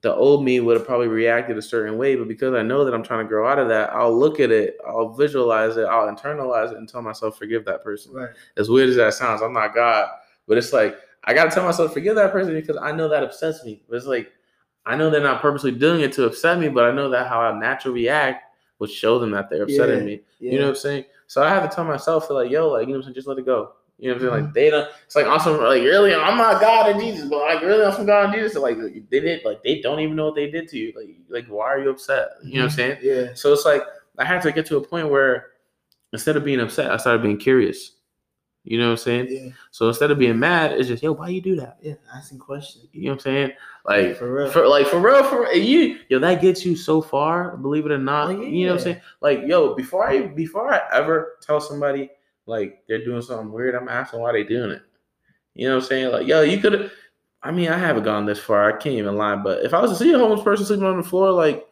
[0.01, 2.93] the old me would have probably reacted a certain way, but because I know that
[2.93, 6.07] I'm trying to grow out of that, I'll look at it, I'll visualize it, I'll
[6.07, 8.13] internalize it and tell myself forgive that person.
[8.13, 8.29] right.
[8.57, 10.09] As weird as that sounds, I'm not God,
[10.47, 13.65] but it's like I gotta tell myself forgive that person because I know that upsets
[13.65, 13.83] me.
[13.89, 14.31] But it's like
[14.85, 17.41] I know they're not purposely doing it to upset me, but I know that how
[17.41, 18.43] I naturally react
[18.79, 20.21] would show them that they're upsetting Yeah, me.
[20.39, 20.51] Yeah.
[20.53, 21.05] You know what I'm saying?
[21.27, 23.15] So I have to tell myself to like, yo, like, you know what I'm saying?
[23.15, 23.73] Just let it go.
[23.99, 24.33] You know what I'm saying?
[24.33, 24.45] Mm-hmm.
[24.45, 27.62] Like they don't it's like also like really I'm not God and Jesus, but like
[27.62, 28.53] really I'm some God and Jesus.
[28.53, 30.93] So, like they did like they don't even know what they did to you.
[30.95, 32.29] Like like why are you upset?
[32.43, 32.97] You know what I'm saying?
[33.01, 33.33] Yeah.
[33.33, 33.83] So it's like
[34.17, 35.47] I had to get to a point where
[36.13, 37.91] instead of being upset, I started being curious.
[38.63, 39.27] You know what I'm saying?
[39.29, 39.51] Yeah.
[39.71, 41.77] So instead of being mad, it's just, yo, why you do that?
[41.81, 41.93] Yeah.
[42.13, 42.88] Asking questions.
[42.91, 43.51] You know what I'm saying?
[43.85, 44.51] Like For real.
[44.51, 47.57] for like for real, for you, yo, that gets you so far.
[47.57, 49.01] Believe it or not, Oh, you know what I'm saying?
[49.21, 52.12] Like, yo, before I before I ever tell somebody
[52.49, 54.81] like they're doing something weird, I'm asking why they doing it.
[55.53, 56.12] You know what I'm saying?
[56.12, 56.91] Like, yo, you could have.
[57.41, 58.67] I mean, I haven't gone this far.
[58.67, 59.35] I can't even lie.
[59.35, 61.65] But if I was to see a homeless person sleeping on the floor, like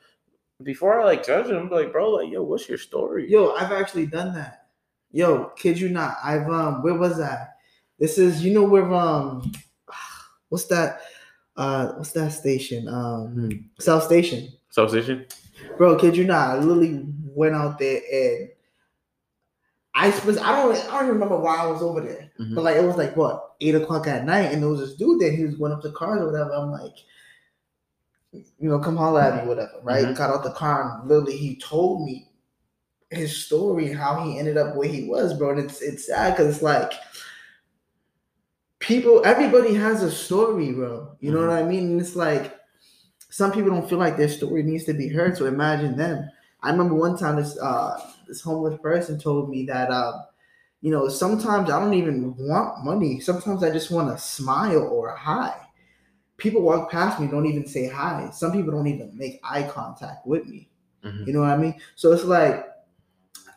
[0.63, 3.29] before I like judge them, I'm like, bro, like, yo, what's your story?
[3.29, 4.67] Yo, I've actually done that.
[5.11, 6.17] Yo, kid you not.
[6.23, 7.55] I've um where was that?
[7.99, 9.51] This is you know where um
[10.49, 11.01] what's that
[11.57, 12.87] uh what's that station?
[12.87, 13.49] Um Hmm.
[13.79, 14.49] South Station.
[14.69, 15.25] South Station.
[15.77, 16.49] Bro, kid you not.
[16.49, 18.49] I literally went out there and
[19.99, 22.29] I suppose I don't I don't even remember why I was over there.
[22.39, 22.53] Mhm.
[22.55, 25.19] But like it was like what, eight o'clock at night, and there was this dude
[25.19, 26.51] there, he was going up to cars or whatever.
[26.53, 26.93] I'm like,
[28.31, 30.05] you know, come holler at me, whatever, right?
[30.05, 30.15] Mhm.
[30.17, 32.29] Got out the car and literally he told me
[33.09, 35.51] his story and how he ended up where he was, bro.
[35.51, 36.93] And it's it's sad because it's like
[38.79, 41.15] people, everybody has a story, bro.
[41.19, 41.47] You know Mhm.
[41.47, 41.91] what I mean?
[41.91, 42.55] And it's like
[43.29, 45.37] some people don't feel like their story needs to be heard.
[45.37, 46.29] So imagine them.
[46.61, 50.25] I remember one time this uh this homeless person told me that um,
[50.81, 53.19] you know, sometimes I don't even want money.
[53.19, 55.55] Sometimes I just want a smile or a hi.
[56.37, 58.29] People walk past me, don't even say hi.
[58.31, 60.69] Some people don't even make eye contact with me.
[61.03, 61.25] Mhm.
[61.25, 61.75] You know what I mean?
[61.95, 62.65] So it's like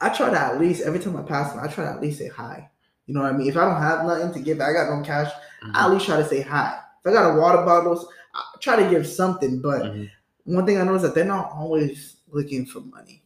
[0.00, 2.18] I try to at least every time I pass them, I try to at least
[2.18, 2.70] say hi.
[3.06, 3.48] You know what I mean?
[3.48, 5.30] If I don't have nothing to give, I got no cash.
[5.62, 5.72] Mhm.
[5.74, 6.78] I at least try to say hi.
[7.04, 9.60] If I got a water bottle, I try to give something.
[9.60, 10.10] But Mhm.
[10.44, 13.22] one thing I know is that they're not always looking for money.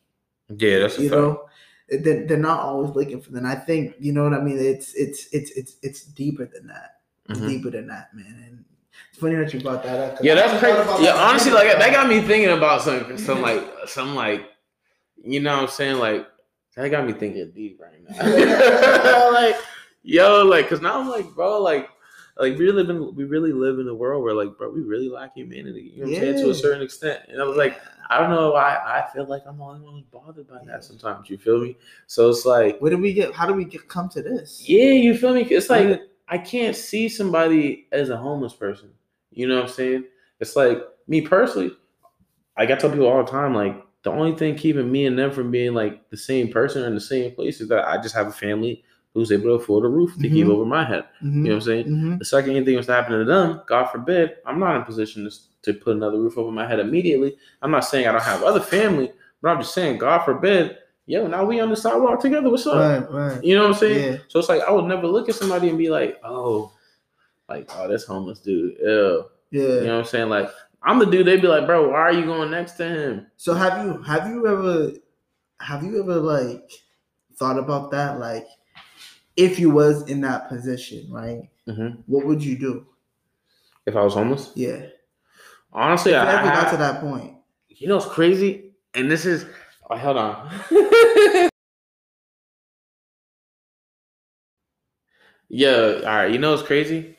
[0.49, 1.21] Yeah, that's You fact.
[1.21, 1.49] know,
[1.89, 3.47] they're, they're not always looking for them.
[3.47, 4.59] I think you know what I mean.
[4.59, 6.97] It's it's it's it's it's deeper than that.
[7.29, 7.49] It's Mhm.
[7.49, 8.43] deeper than that, man.
[8.47, 8.65] And
[9.11, 10.19] it's funny that you brought that up.
[10.23, 10.77] Yeah, that's crazy.
[11.05, 14.47] Yeah, that honestly, like that got me thinking about some, some like, some like,
[15.23, 16.27] you know, what I'm saying, like
[16.77, 19.31] that got me thinking deep right now.
[19.33, 19.57] like,
[20.03, 21.89] yo, like, cause now I'm like, bro, like,
[22.37, 25.09] like we live in, we really live in a world where, like, bro, we really
[25.09, 25.93] lack humanity.
[25.95, 27.21] You know what I'm saying to a certain extent.
[27.29, 29.95] And I was like, I don't know why I feel like I'm the only one
[29.95, 31.31] who's bothered by that sometimes.
[31.31, 31.77] You feel me?
[32.07, 33.33] So it's like, where did we get?
[33.33, 34.65] How did we get come to this?
[34.67, 35.43] yeah, you feel me?
[35.43, 35.97] It's like Yeah.
[36.29, 38.91] I can't see somebody as a homeless person.
[39.31, 40.05] You know what I'm saying?
[40.41, 41.73] It's like me personally.
[42.59, 45.31] Like I tell people all the time, like the only thing keeping me and them
[45.31, 48.15] from being like the same person or in the same place is that I just
[48.15, 50.51] have a family who's able to afford a roof to keep Mhm.
[50.53, 51.05] over my head.
[51.23, 51.87] You know what I'm saying?
[51.87, 52.19] Mhm.
[52.19, 55.25] The second anything was to happen to them, God forbid, I'm not in a position
[55.29, 55.31] to,
[55.73, 57.37] to put another roof over my head immediately.
[57.63, 61.27] I'm not saying I don't have other family, but I'm just saying, God forbid, yo,
[61.29, 62.51] now we on the sidewalk together.
[62.51, 62.75] What's up?
[62.77, 63.45] Right, right.
[63.45, 64.13] You know what I'm saying?
[64.15, 64.19] Yeah.
[64.29, 66.73] So it's like I would never look at somebody and be like, oh,
[67.49, 68.77] like, oh, this homeless dude.
[68.81, 69.25] Ew.
[69.51, 69.63] Yeah.
[69.63, 70.29] You know what I'm saying?
[70.29, 70.51] Like,
[70.83, 73.27] I'm the dude, they'd be like, bro, why are you going next to him?
[73.37, 74.91] So have you have you ever
[75.61, 76.69] have you ever like
[77.37, 78.19] thought about that?
[78.19, 78.47] Like
[79.37, 81.49] if you was in that position, right?
[81.69, 82.03] Mhm.
[82.07, 82.87] What would you do?
[83.87, 84.53] If I was homeless?
[84.55, 84.87] Yeah.
[85.73, 87.37] Honestly, you I, ever got to that point.
[87.69, 88.73] you know it's crazy?
[88.95, 89.45] And this is,
[89.91, 90.51] oh, hold on.
[95.49, 96.31] yeah, all right.
[96.33, 97.17] You know it's crazy?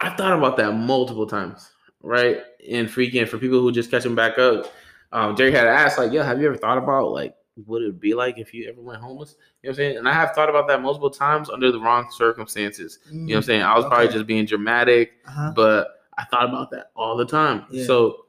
[0.00, 1.70] I've thought about that multiple times,
[2.02, 2.38] right?
[2.68, 4.72] And freaking for people who just catch them back up,
[5.12, 7.34] um, Jerry had asked, like, yo, have you ever thought about like
[7.66, 9.36] what it would be like if you ever went homeless?
[9.62, 9.96] You know what I'm saying?
[9.98, 12.98] And I have thought about that multiple times under the wrong circumstances.
[13.10, 13.62] You know what I'm saying?
[13.62, 15.52] I was probably just being dramatic, Uh-huh.
[15.54, 15.88] but
[16.18, 17.64] I thought about that all the time.
[17.70, 17.84] Yeah.
[17.86, 18.26] So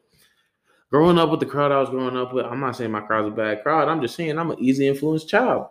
[0.90, 3.28] growing up with the crowd I was growing up with, I'm not saying my crowd's
[3.28, 3.88] a bad crowd.
[3.90, 5.68] I'm just saying I'm an easy influenced child.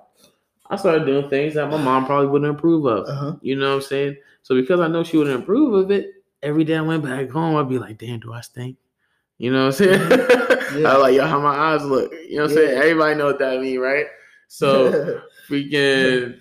[0.71, 3.07] I started doing things that my mom probably wouldn't approve of.
[3.07, 3.37] Uh-huh.
[3.43, 4.17] You know what I'm saying?
[4.43, 6.11] So because I know she wouldn't approve of it,
[6.43, 8.77] every day I went back home, I'd be like, damn, do I stink?
[9.39, 10.09] You know what I'm saying?
[10.77, 10.89] Yeah.
[10.89, 12.13] I was like, yo, how my eyes look.
[12.13, 12.79] You know what I'm saying?
[12.79, 14.07] Everybody know what that mean, right?
[14.49, 16.39] So freaking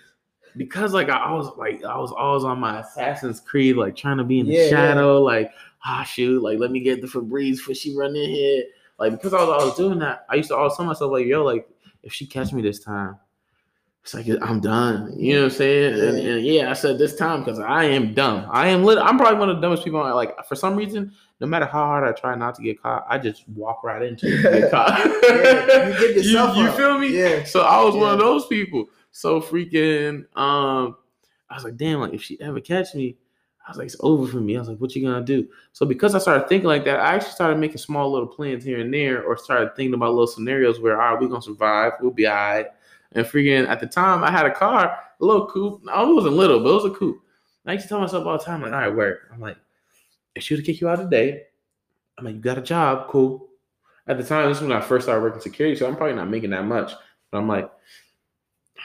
[0.58, 4.24] because like I was like I was always on my Assassin's Creed, like trying to
[4.24, 4.70] be in the Yeah, yeah.
[4.70, 5.52] shadow, like
[5.86, 8.64] ah shoot, like let me get the Febreze before she run in here.
[9.00, 11.44] Like because I was always doing that, I used to always tell myself like, yo,
[11.44, 11.68] like
[12.04, 13.18] if she catch me this time,
[14.04, 15.14] it's like I'm done.
[15.18, 15.94] You know what I'm saying?
[15.94, 16.32] And, Yeah.
[16.34, 18.48] and yeah, I said this time because I am dumb.
[18.52, 18.98] I am lit.
[18.98, 20.02] I'm probably one of the dumbest people.
[20.02, 23.18] Like for some reason, no matter how hard I try not to get caught, I
[23.18, 25.00] just walk right into it and get caught.
[25.00, 26.78] Yeah, you give yourself you, up.
[26.78, 27.08] feel me?
[27.18, 27.44] Yeah.
[27.44, 28.86] So I was one of those people.
[29.12, 30.96] So freaking um
[31.50, 33.18] I was like, damn, like if she ever catch me,
[33.68, 34.56] I was like, it's over for me.
[34.56, 35.48] I was like, what you gonna do?
[35.74, 38.80] So because I started thinking like that, I actually started making small little plans here
[38.80, 42.12] and there, or started thinking about little scenarios where all right, we're gonna survive, we'll
[42.12, 42.68] be all right.
[43.14, 45.84] And freaking at the time I had a car, a little coupe.
[45.84, 47.22] No, it wasn't little, but it was a coupe.
[47.66, 49.30] And I used to tell myself all the time, like, all right, work.
[49.34, 49.58] I'm like,
[50.36, 51.44] if she would kick you out today,
[52.18, 53.50] I'm like, you got a job, cool.
[54.08, 56.30] At the time, this is when I first started working security, so I'm probably not
[56.30, 56.92] making that much.
[57.32, 57.72] But I'm like,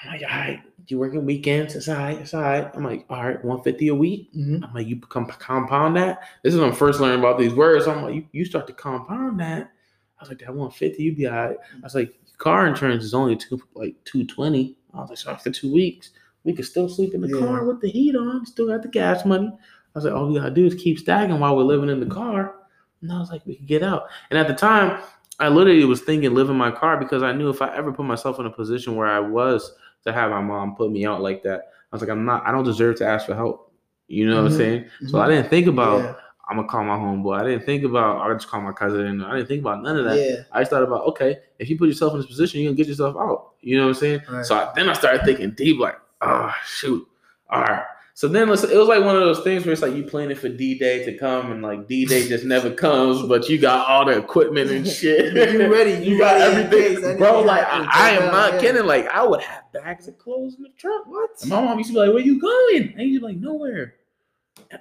[0.04, 1.74] I'm like, all right, you working weekends?
[1.74, 2.70] It's all right, it's all right.
[2.74, 4.32] I'm like, all right, 150 a week.
[4.34, 4.62] Mhm.
[4.62, 6.20] I'm like, you become compound that.
[6.42, 7.86] This is when I'm first learning about these words.
[7.86, 9.70] I'm like, you, you start to compound that.
[10.18, 11.56] I was like, that 150, you'd be all right.
[11.74, 14.76] I was like, car insurance is only two like 220.
[14.94, 16.10] I was like, so after two weeks,
[16.44, 17.38] we could still sleep in the Yeah.
[17.44, 19.50] car with the heat on, still got the gas money.
[19.96, 22.06] I was like, all we gotta do is keep stacking while we're living in the
[22.14, 22.54] car.
[23.00, 24.08] And I was like, we could get out.
[24.28, 25.00] And at the time,
[25.40, 28.04] I literally was thinking live in my car because I knew if I ever put
[28.04, 29.72] myself in a position where I was
[30.04, 31.60] to have my mom put me out like that,
[31.92, 33.72] I was like, I'm not, I don't deserve to ask for help.
[34.08, 34.52] You know what Mhm.
[34.52, 34.84] I'm saying?
[35.06, 36.14] So I didn't think about Yeah.
[36.48, 37.40] I'm gonna call my homeboy.
[37.40, 39.22] I didn't think about I just call my cousin.
[39.24, 40.16] I didn't think about none of that.
[40.18, 40.36] Yeah.
[40.52, 42.86] I just thought about okay, if you put yourself in this position, you're gonna get
[42.86, 43.54] yourself out.
[43.62, 44.20] You know what I'm saying?
[44.30, 44.44] Right.
[44.44, 47.08] So I, then I started thinking deep, like, oh shoot,
[47.50, 47.82] all right.
[48.16, 50.48] So then it was like one of those things where it's like you planning for
[50.48, 54.06] D Day to come, and like D Day just never comes, but you got all
[54.06, 55.34] the equipment and shit.
[55.34, 57.42] You ready, you, you got case everything, bro.
[57.42, 58.60] Like I, I am not yeah.
[58.62, 58.86] kidding.
[58.86, 61.06] Like I would have bags of clothes in the trunk.
[61.08, 61.28] What?
[61.42, 63.96] And my mom used to be like, "Where you going?" And you'd be like, "Nowhere."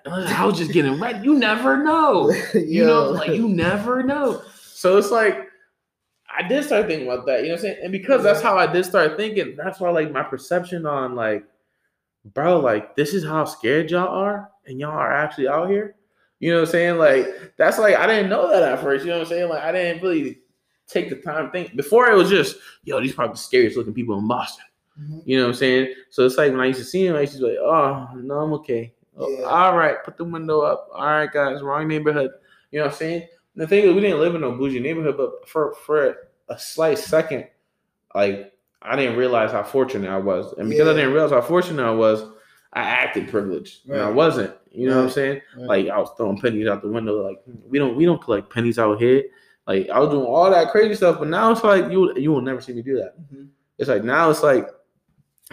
[0.06, 1.20] I was just getting ready.
[1.26, 2.34] You never know.
[2.54, 4.44] You know, like you never know.
[4.62, 5.50] So it's like
[6.34, 7.42] I did start thinking about that.
[7.42, 7.78] You know what I'm saying?
[7.84, 11.46] And because that's how I did start thinking, that's why like my perception on like,
[12.34, 15.96] bro, like this is how scared y'all are, and y'all are actually out here.
[16.40, 16.98] You know what I'm saying?
[16.98, 19.06] Like that's like I didn't know that at first.
[19.06, 19.50] You know what I'm saying?
[19.50, 20.40] Like I didn't really
[20.88, 21.76] take the time to think.
[21.76, 24.66] Before it was just, yo, these probably the scariest looking people in Boston.
[25.00, 25.24] Mhm.
[25.26, 25.94] You know what I'm saying?
[26.10, 28.10] So it's like when I used to see him, I used to be like, oh,
[28.16, 28.94] no, I'm okay.
[29.18, 29.46] Oh, Yeah.
[29.46, 30.90] All right, put the window up.
[30.94, 32.32] All right, guys, wrong neighborhood.
[32.72, 33.28] You know what I'm saying?
[33.56, 36.18] The thing is, we didn't live in no bougie neighborhood, but for for
[36.50, 37.48] a slight second,
[38.14, 38.54] like
[38.86, 41.92] I didn't realize how fortunate I was, and because I didn't realize how fortunate I
[41.92, 42.24] was,
[42.74, 44.54] I acted privileged, and I wasn't.
[44.72, 45.42] You know what I'm saying?
[45.58, 45.86] Right.
[45.86, 47.26] Like I was throwing pennies out the window.
[47.26, 49.24] Like we don't we don't collect pennies out here.
[49.68, 52.42] Like I was doing all that crazy stuff, but now it's like you you will
[52.42, 53.16] never see me do that.
[53.34, 53.48] Mhm.
[53.78, 54.68] It's like now it's like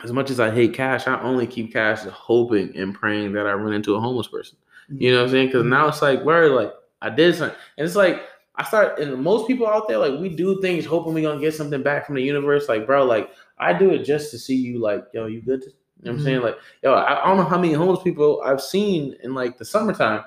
[0.03, 3.53] as much as I hate cash, I only keep cash hoping and praying that I
[3.53, 4.59] run into a homeless person.
[4.89, 5.47] You know what I'm saying?
[5.49, 8.23] Because now it's like where like I did something, and it's like
[8.57, 11.55] I start and most people out there like we do things hoping we gonna get
[11.55, 12.69] something back from the universe.
[12.69, 14.79] Like bro, like I do it just to see you.
[14.79, 15.63] Like yo, you good?
[15.63, 15.69] You
[16.11, 16.43] know what I'm saying?
[16.43, 19.65] Like yo, I, I don't know how many homeless people I've seen in like the
[19.65, 20.25] summertime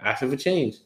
[0.00, 0.76] asking for change.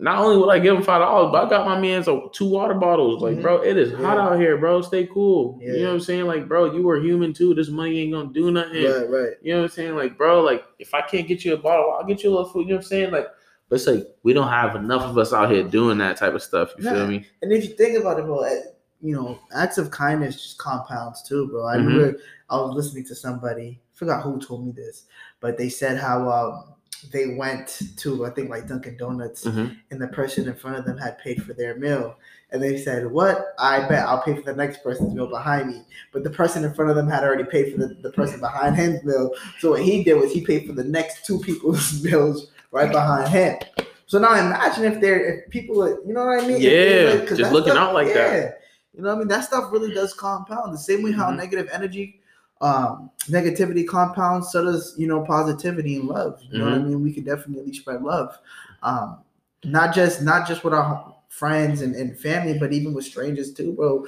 [0.00, 2.48] Not only would I give them five dollars, but I got my man's uh, two
[2.48, 3.20] water bottles.
[3.20, 3.42] Like, Mhm.
[3.42, 4.28] bro, it is hot Yeah.
[4.28, 4.80] out here, bro.
[4.80, 5.58] Stay cool.
[5.60, 6.26] You know what I'm saying?
[6.26, 7.52] Like, bro, you were human too.
[7.52, 8.84] This money ain't gonna do nothing.
[8.84, 9.30] Right, right.
[9.42, 9.96] You know what I'm saying?
[9.96, 12.48] Like, bro, like if I can't get you a bottle, I'll get you a little
[12.48, 12.60] food.
[12.60, 13.10] You know what I'm saying?
[13.10, 13.26] Like,
[13.68, 16.42] but it's like we don't have enough of us out here doing that type of
[16.42, 16.72] stuff.
[16.78, 16.92] You Nah.
[16.92, 17.26] feel me?
[17.42, 18.60] And if you think about it, bro, eh,
[19.00, 21.66] you know, acts of kindness just compounds too, bro.
[21.66, 21.86] I Mhm.
[21.86, 22.18] remember
[22.50, 25.04] I was listening to somebody, forgot who told me this,
[25.40, 26.64] but they said how um,
[27.12, 29.76] they went to I think like Dunkin' Donuts, Mhm.
[29.90, 32.16] and the person in front of them had paid for their meal,
[32.50, 33.54] and they said, "What?
[33.58, 36.74] I bet I'll pay for the next person's meal behind me." But the person in
[36.74, 39.30] front of them had already paid for the, the person behind him's meal.
[39.60, 43.28] So what he did was he paid for the next two people's meals right behind
[43.28, 43.58] him.
[44.06, 46.60] So now imagine if they're if people, are, you know what I mean?
[46.60, 48.60] Yeah, like- just looking stuff- out like that.
[48.94, 49.28] You know what I mean?
[49.28, 50.72] That stuff really does compound.
[50.74, 51.36] The same way how Mhm.
[51.36, 52.20] negative energy,
[52.60, 56.40] um, negativity compounds, so does you know positivity and love.
[56.50, 56.86] You know what I Mhm.
[56.86, 57.02] mean?
[57.02, 58.36] We could definitely spread love,
[58.82, 59.18] um,
[59.64, 63.72] not just not just with our friends and, and family, but even with strangers too,
[63.72, 64.04] bro.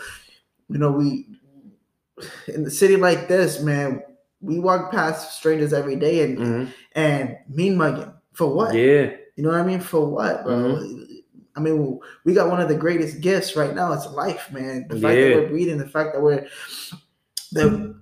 [0.69, 1.27] You know, we
[2.49, 4.03] in the city like this, man.
[4.41, 6.69] We walk past strangers every day and Mhm.
[6.95, 8.75] and mean mugging for what?
[8.75, 9.11] Yeah.
[9.37, 9.81] You know what I mean?
[9.81, 10.55] For what, bro?
[10.57, 11.05] Mm-hmm.
[11.57, 13.93] I mean, we got one of the greatest gifts right now.
[13.93, 14.87] It's life, man.
[14.89, 15.29] The fact Yeah.
[15.29, 16.47] that we're breathing, the fact that we're
[17.53, 17.95] that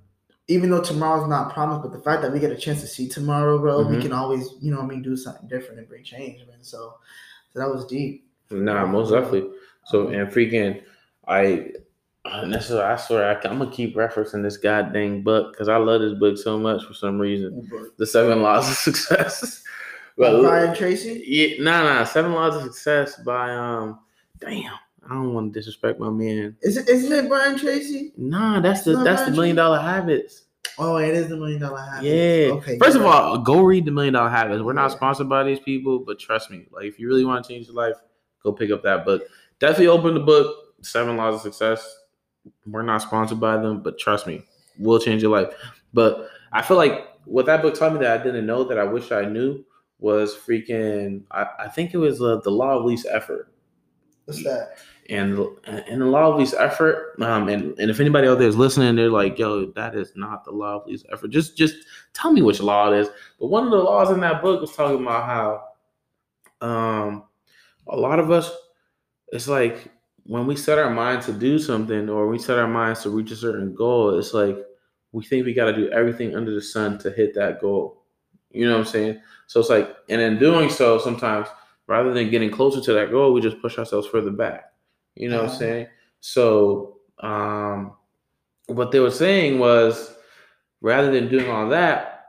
[0.46, 3.09] even though tomorrow's not promised, but the fact that we get a chance to see
[3.09, 4.03] tomorrow, bro, we Mhm.
[4.03, 6.62] can always, you know, what I mean, do something different and bring change, man.
[6.62, 6.94] So,
[7.53, 8.29] so that was deep.
[8.51, 9.51] Nah, most definitely.
[9.87, 10.83] So and freaking,
[11.27, 11.72] I.
[12.24, 15.79] And that's what I swear I, am gonna keep referencing this goddamn book because I
[15.79, 17.70] love this book so much for some reason.
[17.96, 19.64] The Seven Laws of Success.
[20.18, 21.22] But Brian Tracy.
[21.26, 22.04] Yeah, nah, nah.
[22.04, 24.00] Seven Laws of Success by um.
[24.40, 24.72] Damn,
[25.04, 26.57] I don't want to disrespect my man.
[26.62, 26.88] Is it?
[26.88, 28.12] Isn't it Brian Tracy?
[28.16, 30.42] Nah, that's the that's the million Dollar habits.
[30.78, 32.04] Oh, it is the million dollar Habits.
[32.04, 32.52] Yeah.
[32.52, 32.78] Okay.
[32.78, 33.12] First of right.
[33.12, 34.62] all, go read the million dollar habits.
[34.62, 37.52] We're not sponsored by these people, but trust me, like if you really want to
[37.52, 37.96] change your life,
[38.44, 39.22] go pick up that book.
[39.59, 41.98] Definitely open the book, Seven Laws of Success.
[42.64, 44.44] We're not sponsored by them, but trust me,
[44.78, 45.52] will change your life.
[45.92, 48.85] But I feel like what that book taught me that I didn't know that I
[48.85, 49.64] wish I knew
[49.99, 51.23] was freaking.
[51.31, 53.53] I, I think it was uh, the law of least effort.
[54.25, 54.79] what's that?
[55.09, 58.57] and and the law of least effort um and, and if anybody out there is
[58.57, 61.77] listening they're like yo that is not the law of least effort just just
[62.13, 63.09] tell me which law it is
[63.41, 67.25] but one of the laws in that book was talking about how um
[67.89, 68.51] a lot of us
[69.33, 69.91] it's like
[70.25, 73.31] when we set our mind to do something or we set our minds to reach
[73.31, 74.59] a certain goal it's like
[75.13, 77.98] we think we got to do everything under the sun to hit that goal
[78.51, 81.49] you know what i'm saying so it's like and in doing so sometimes
[81.87, 84.73] rather than getting closer to that goal we just push ourselves further back
[85.17, 85.59] you know what I'm Uh-huh.
[85.59, 85.87] saying?
[86.21, 87.93] So um
[88.67, 90.15] what they were saying was
[90.81, 92.27] rather than doing all that,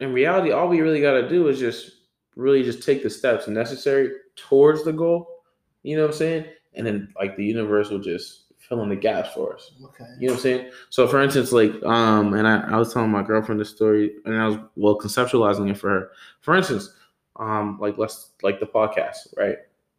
[0.00, 1.92] in reality, all we really got to do is just
[2.36, 5.42] really just take the steps necessary towards the goal.
[5.82, 6.46] You know what I'm saying?
[6.74, 9.72] And then like the universe will just fill in the gaps for us.
[9.82, 10.04] Okay.
[10.18, 10.70] You know what I'm saying?
[10.90, 14.34] So for instance, like um, and I, I was telling my girlfriend the story, and
[14.34, 16.10] I was well conceptualizing it for her.
[16.40, 16.90] For instance,
[17.36, 19.56] um, like let's like the podcast, right?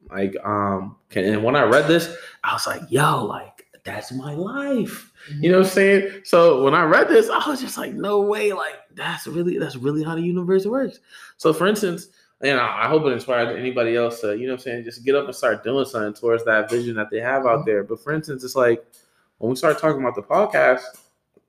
[0.10, 4.34] Like um, can, and when I read this, I was like, yo, like that's my
[4.34, 5.12] life.
[5.40, 6.22] You know what I'm saying?
[6.24, 9.76] So when I read this, I was just like, no way, like that's really that's
[9.76, 11.00] really how the universe works.
[11.38, 12.08] So for instance,
[12.42, 15.06] and I, I hope it inspires anybody else to, you know what I'm saying, just
[15.06, 17.70] get up and start doing something towards that vision that they have out mm-hmm.
[17.70, 17.84] there.
[17.84, 18.86] But for instance, it's like
[19.38, 20.82] when we started talking about the podcast,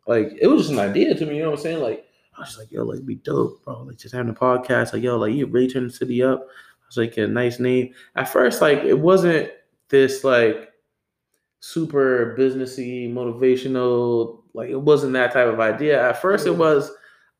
[0.07, 1.83] like it was just an idea to me, you know what I'm saying?
[1.83, 3.83] Like I was just like, yo, like be dope, bro.
[3.83, 6.40] Like just having a podcast, like yo, like you really turn the city up.
[6.40, 7.92] I was like a nice name.
[8.14, 9.51] At first, like it wasn't
[9.88, 10.72] this like
[11.61, 14.42] super businessy, motivational.
[14.55, 16.09] Like it wasn't that type of idea.
[16.09, 16.92] At first, it was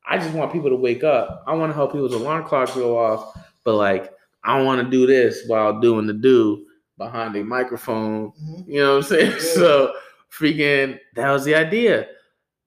[0.07, 1.42] I just want people to wake up.
[1.47, 4.12] I want to help people's alarm clocks go off, but like
[4.45, 6.64] I want to do this while doing the do
[6.99, 8.33] behind a microphone.
[8.33, 8.66] Mhm.
[8.69, 9.31] You know what I'm saying?
[9.33, 9.38] Yeah.
[9.55, 9.92] So
[10.31, 12.07] freaking that was the idea.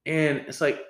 [0.06, 0.82] And it's like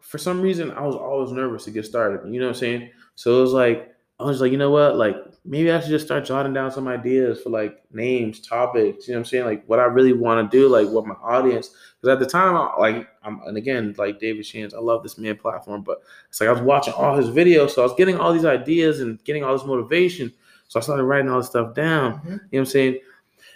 [0.00, 2.32] for some reason I was always nervous to get started.
[2.32, 2.90] You know what I'm saying?
[3.14, 4.96] So it was like I was like, you know what?
[4.96, 9.06] Like maybe I should just start jotting down some ideas for like names, topics.
[9.06, 9.44] You know what I'm saying?
[9.44, 11.70] Like what I really want to do, like what my audience.
[12.00, 15.18] Because at the time, I, like I'm, and again, like David Shands, I love this
[15.18, 18.18] man platform, but it's like I was watching all his videos, so I was getting
[18.18, 20.32] all these ideas and getting all this motivation.
[20.68, 22.14] So I started writing all this stuff down.
[22.14, 22.24] Mhm.
[22.24, 23.00] You know what I'm saying?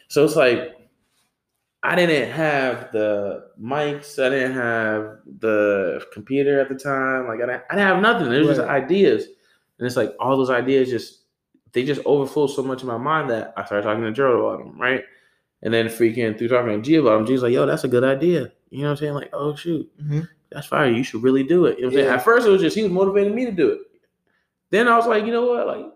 [0.09, 0.77] So it's like
[1.83, 7.27] I didn't have the mics, I didn't have the computer at the time.
[7.27, 8.31] Like I didn't, I didn't have nothing.
[8.31, 9.25] It was just ideas,
[9.81, 11.23] and it's like all those ideas just
[11.73, 14.65] they just overflow so much in my mind that I started talking to Gerald about
[14.65, 15.03] them, right?
[15.63, 18.05] And then freaking through talking to G about them, G's like, "Yo, that's a good
[18.05, 19.15] idea." You know what I'm saying?
[19.15, 20.29] Like, "Oh shoot, Mhm.
[20.53, 20.89] that's fire.
[20.91, 22.15] You should really do it." You know what I'm saying?
[22.15, 23.81] At first, it was just he was motivating me to do it.
[24.71, 25.67] Then I was like, you know what?
[25.67, 25.87] Like,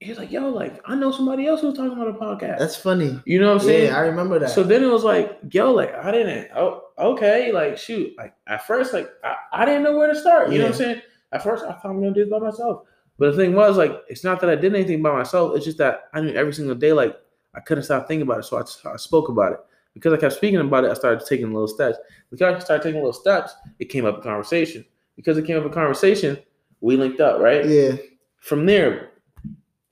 [0.00, 2.76] he was like, "Yo, like I know somebody else who's talking about a podcast." That's
[2.76, 3.20] funny.
[3.26, 3.86] you know what I'm saying?
[3.88, 4.50] Yeah, I remember that.
[4.50, 6.48] So then it was like, yo, like I didn't.
[6.56, 8.12] Oh, okay, like shoot.
[8.18, 10.50] Like at first, like I, I didn't know where to start.
[10.52, 11.02] You know what I'm saying?
[11.32, 12.82] At first, I thought I'm gonna do it by myself.
[13.18, 15.56] But the thing was, like, it's not that I did anything by myself.
[15.56, 17.16] It's just that I knew every single day, like
[17.54, 18.44] I couldn't stop thinking about it.
[18.44, 19.58] So I, I spoke about it.
[19.94, 21.98] Because I kept speaking about it, I started taking little steps.
[22.30, 24.84] Because I started taking little steps, it came up in conversation.
[25.16, 26.38] Because it came up in conversation,
[26.80, 27.66] we linked up, right?
[27.66, 27.96] yeah.
[28.38, 29.10] from there,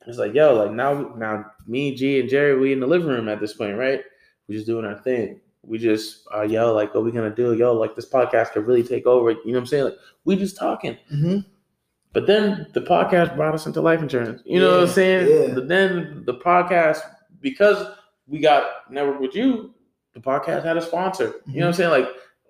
[0.07, 3.29] it's like, yo, like now, now me, G, and Jerry, we in the living room
[3.29, 4.03] at this point, right?
[4.47, 5.41] We're just doing our thing.
[5.67, 7.55] We just, uh, yo, like, what we gonna do?
[7.55, 9.31] Yo, like, this podcast could really take over.
[9.31, 9.85] You know what I'm saying?
[9.85, 10.97] Like, we just talking.
[11.09, 11.39] hmm
[12.13, 14.43] But then the podcast brought us into life insurance.
[14.45, 15.29] You know what I'm saying?
[15.49, 15.55] yeah.
[15.55, 17.01] But then the podcast,
[17.41, 17.87] because
[18.27, 19.75] we got network with you,
[20.15, 21.35] the podcast had a sponsor.
[21.47, 21.91] You know what I'm saying?
[21.91, 22.09] Like,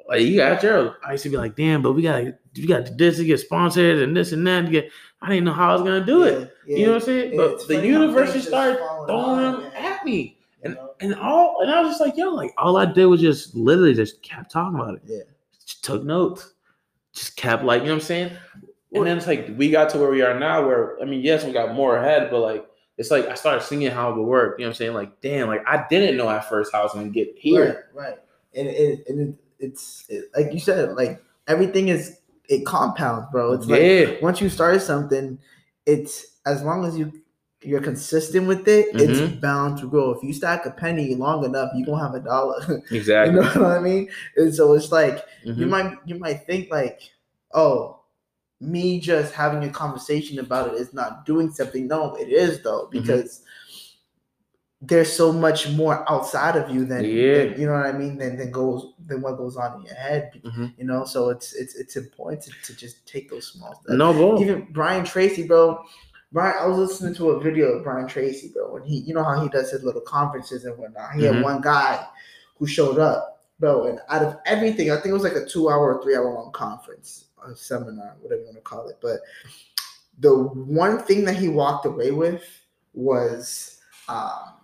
[0.09, 0.95] like you got Gerald.
[1.05, 2.23] I used to be like, damn, but we got
[2.57, 4.91] we got this to get sponsored and this and that to get.
[5.21, 6.55] I didn't know how I was gonna do it.
[6.67, 7.31] Yeah, You know what I'm saying?
[7.33, 10.36] yeah, but the universe just just started throwing them at me.
[10.63, 13.55] And and all and I was just like, yo, like all I did was just
[13.55, 15.03] literally just kept talking about it.
[15.05, 15.23] Yeah.
[15.65, 16.55] Just took notes.
[17.13, 18.33] Just kept like, you know what I'm saying?
[18.93, 21.45] And then it's like we got to where we are now where I mean, yes,
[21.45, 22.67] we got more ahead, but like
[22.97, 24.59] it's like I started seeing how it would work.
[24.59, 24.95] You know what I'm saying?
[24.95, 27.87] Like, damn, like I didn't know at first how I was gonna get here.
[27.95, 28.19] Right, right.
[28.55, 33.53] And it, and it, it's it, like you said, like everything is it compounds, bro.
[33.53, 34.15] It's like yeah.
[34.23, 35.39] once you start something,
[35.85, 37.13] it's as long as you
[37.67, 39.41] you're consistent with it, it's Mhm.
[39.41, 40.13] bound to grow.
[40.13, 42.61] If you stack a penny long enough, you're gonna have a dollar.
[42.91, 43.35] Exactly.
[43.35, 44.09] you know what I mean?
[44.37, 45.69] And so it's like you Mhm.
[45.69, 47.01] might you might think like,
[47.53, 48.01] oh,
[48.61, 51.87] me just having a conversation about it is not doing something.
[51.87, 53.01] No, it is though, Mm-hmm.
[53.01, 53.43] because
[54.83, 57.45] there's so much more outside of you than, Yeah.
[57.47, 59.95] than- you know what I mean than, than goes than what goes on in your
[59.95, 60.41] head.
[60.45, 60.75] Mhm.
[60.79, 63.97] You know, so it's it's it's important to, to just take those small steps.
[63.97, 64.41] No bull.
[64.43, 65.83] Even Brian Tracy, bro.
[66.37, 69.25] Brian, I was listening to a video of Brian Tracy, bro, when he, you know
[69.25, 71.15] how he does his little conferences and whatnot.
[71.15, 71.33] He Mhm.
[71.33, 72.07] had one guy
[72.59, 75.95] who showed up, bro, and out of everything, I think it was like a two-hour
[75.95, 78.99] or three-hour long conference, a seminar, whatever you want to call it.
[79.01, 79.21] But
[80.19, 82.45] the one thing that he walked away with
[82.93, 83.79] was
[84.11, 84.57] um,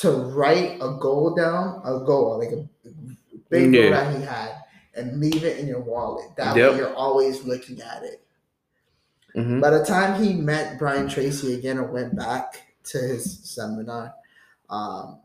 [0.00, 2.68] to write a goal down, a goal, like a
[3.50, 4.62] big goal that he had,
[4.94, 6.36] and leave it in your wallet.
[6.36, 6.70] That Yep.
[6.70, 8.22] way, you're always looking at it.
[9.36, 9.60] Mhm.
[9.60, 14.14] By the time he met Brian Tracy again and went back to his seminar,
[14.70, 15.20] um,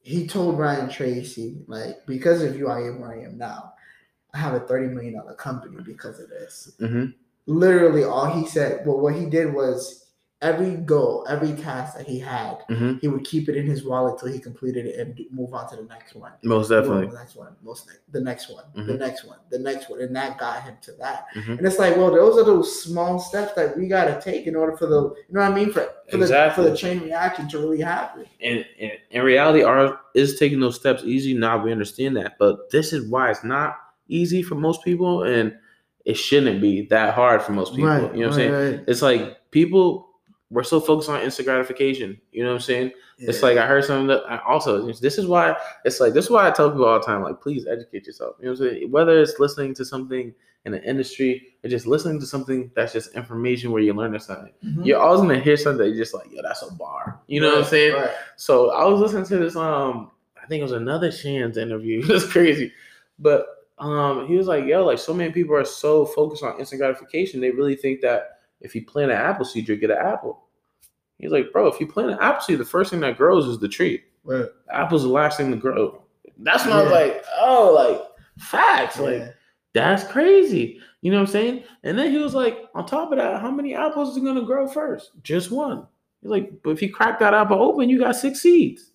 [0.00, 3.72] he told Brian Tracy, like, because of you, I am where I am now.
[4.34, 6.72] I have a $30 million company because of this.
[6.78, 7.14] Mhm.
[7.46, 10.03] Literally, all he said, well, what he did was
[10.44, 13.00] every goal, every task that he had, Mhm.
[13.00, 15.76] he would keep it in his wallet till he completed it and move on to
[15.76, 16.32] the next one.
[16.42, 17.06] Most definitely.
[17.06, 18.98] The next one, most the next one, the Mhm.
[18.98, 21.26] next one, the next one, and that got him to that.
[21.34, 21.58] Mhm.
[21.58, 24.76] And it's like, well, those are those small steps that we gotta take in order
[24.76, 25.80] for the, you know what I mean, for
[26.10, 26.64] for Exactly.
[26.64, 28.26] the for the chain reaction to really happen.
[28.42, 31.32] And, and in reality, ours is taking those steps easy.
[31.32, 33.76] Now we understand that, but this is why it's not
[34.08, 35.56] easy for most people, and
[36.04, 37.88] it shouldn't be that hard for most people.
[38.14, 38.84] you know what I'm saying?
[38.86, 40.10] It's like people
[40.54, 42.18] we're so focused on instant gratification.
[42.32, 42.92] You know what I'm saying?
[43.18, 46.30] It's like I heard something that I also this is why it's like this is
[46.30, 48.36] why I tell people all the time, like please educate yourself.
[48.38, 48.90] You know what I'm saying?
[48.90, 50.34] Whether it's listening to something
[50.64, 54.52] in the industry or just listening to something that's just information where you learn something.
[54.64, 54.86] Mhm.
[54.86, 57.20] You're always gonna hear something that you're just like, yo, that's a bar.
[57.26, 57.94] You know what I'm saying?
[57.94, 58.10] right.
[58.36, 60.10] So I was listening to this um
[60.42, 62.00] I think it was another Shan's interview.
[62.08, 62.72] It was crazy.
[63.18, 63.46] But
[63.78, 67.40] um he was like, yo, like so many people are so focused on instant gratification,
[67.40, 70.43] they really think that if you plant an apple seed, you get an apple.
[71.18, 73.58] He's like, bro, if you plant an apple seed, the first thing that grows is
[73.58, 74.02] the tree.
[74.24, 74.46] Right.
[74.66, 76.02] The apple's the last thing to grow.
[76.38, 78.02] That's when I was like, oh, like
[78.38, 78.98] facts.
[78.98, 79.34] Like
[79.72, 80.80] that's crazy.
[81.02, 81.64] You know what I'm saying?
[81.82, 84.66] And then he was like, on top of that, how many apples are gonna grow
[84.66, 85.10] first?
[85.22, 85.86] Just one.
[86.22, 88.90] He's like, but if you crack that apple open, you got six seeds.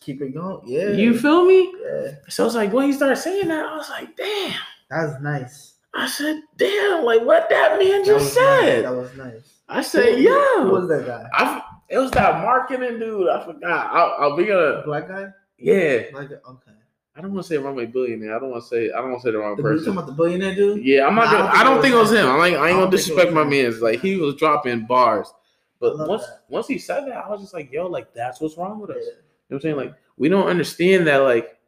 [0.00, 0.62] Keep it going.
[0.66, 0.90] Yeah.
[0.90, 1.72] You feel me?
[1.84, 2.12] Yeah.
[2.28, 4.54] So it's like when he started saying that, I was like, damn.
[4.90, 5.74] That's nice.
[5.94, 8.34] I said, damn, like what that man That just nice.
[8.34, 8.84] said.
[8.84, 9.54] That was nice.
[9.72, 10.64] I said, yo.
[10.64, 11.26] Who was that guy?
[11.32, 13.28] I, it was that marketing dude.
[13.28, 13.92] I forgot.
[13.92, 14.82] I'll, I'll be gonna.
[14.84, 15.28] Black guy?
[15.58, 16.10] Yeah.
[16.12, 16.36] Black guy?
[16.46, 16.72] Okay.
[17.14, 18.36] I don't want to say runway billionaire.
[18.36, 18.90] I don't want to say.
[18.90, 20.84] I don't want to say the wrong The, you talking about the billionaire dude?
[20.84, 21.24] Yeah, I'm not.
[21.24, 22.26] Nah, I Gonna, don't I don't think it was him.
[22.26, 23.82] I'm like, I ain't I gonna don't think it disrespect my man's.
[23.82, 25.32] Like he was dropping bars,
[25.78, 26.40] but once that.
[26.48, 28.96] once he said that, I was just like, yo, like that's what's wrong with us.
[28.98, 29.04] Yeah.
[29.04, 29.16] You know
[29.48, 29.76] what I'm saying?
[29.76, 31.58] Like we don't understand that like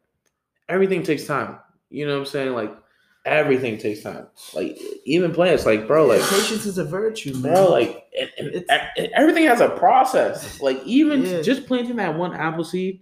[0.67, 1.59] everything takes time.
[1.91, 2.53] You know what I'm saying?
[2.53, 2.75] Like
[3.25, 4.27] everything takes time.
[4.53, 7.53] Like even plants, like bro, like patience is a virtue, man.
[7.53, 8.55] bro, like and, and
[8.97, 10.61] e- everything has a process.
[10.61, 11.41] Like even Yeah.
[11.41, 13.01] just planting that one apple seed,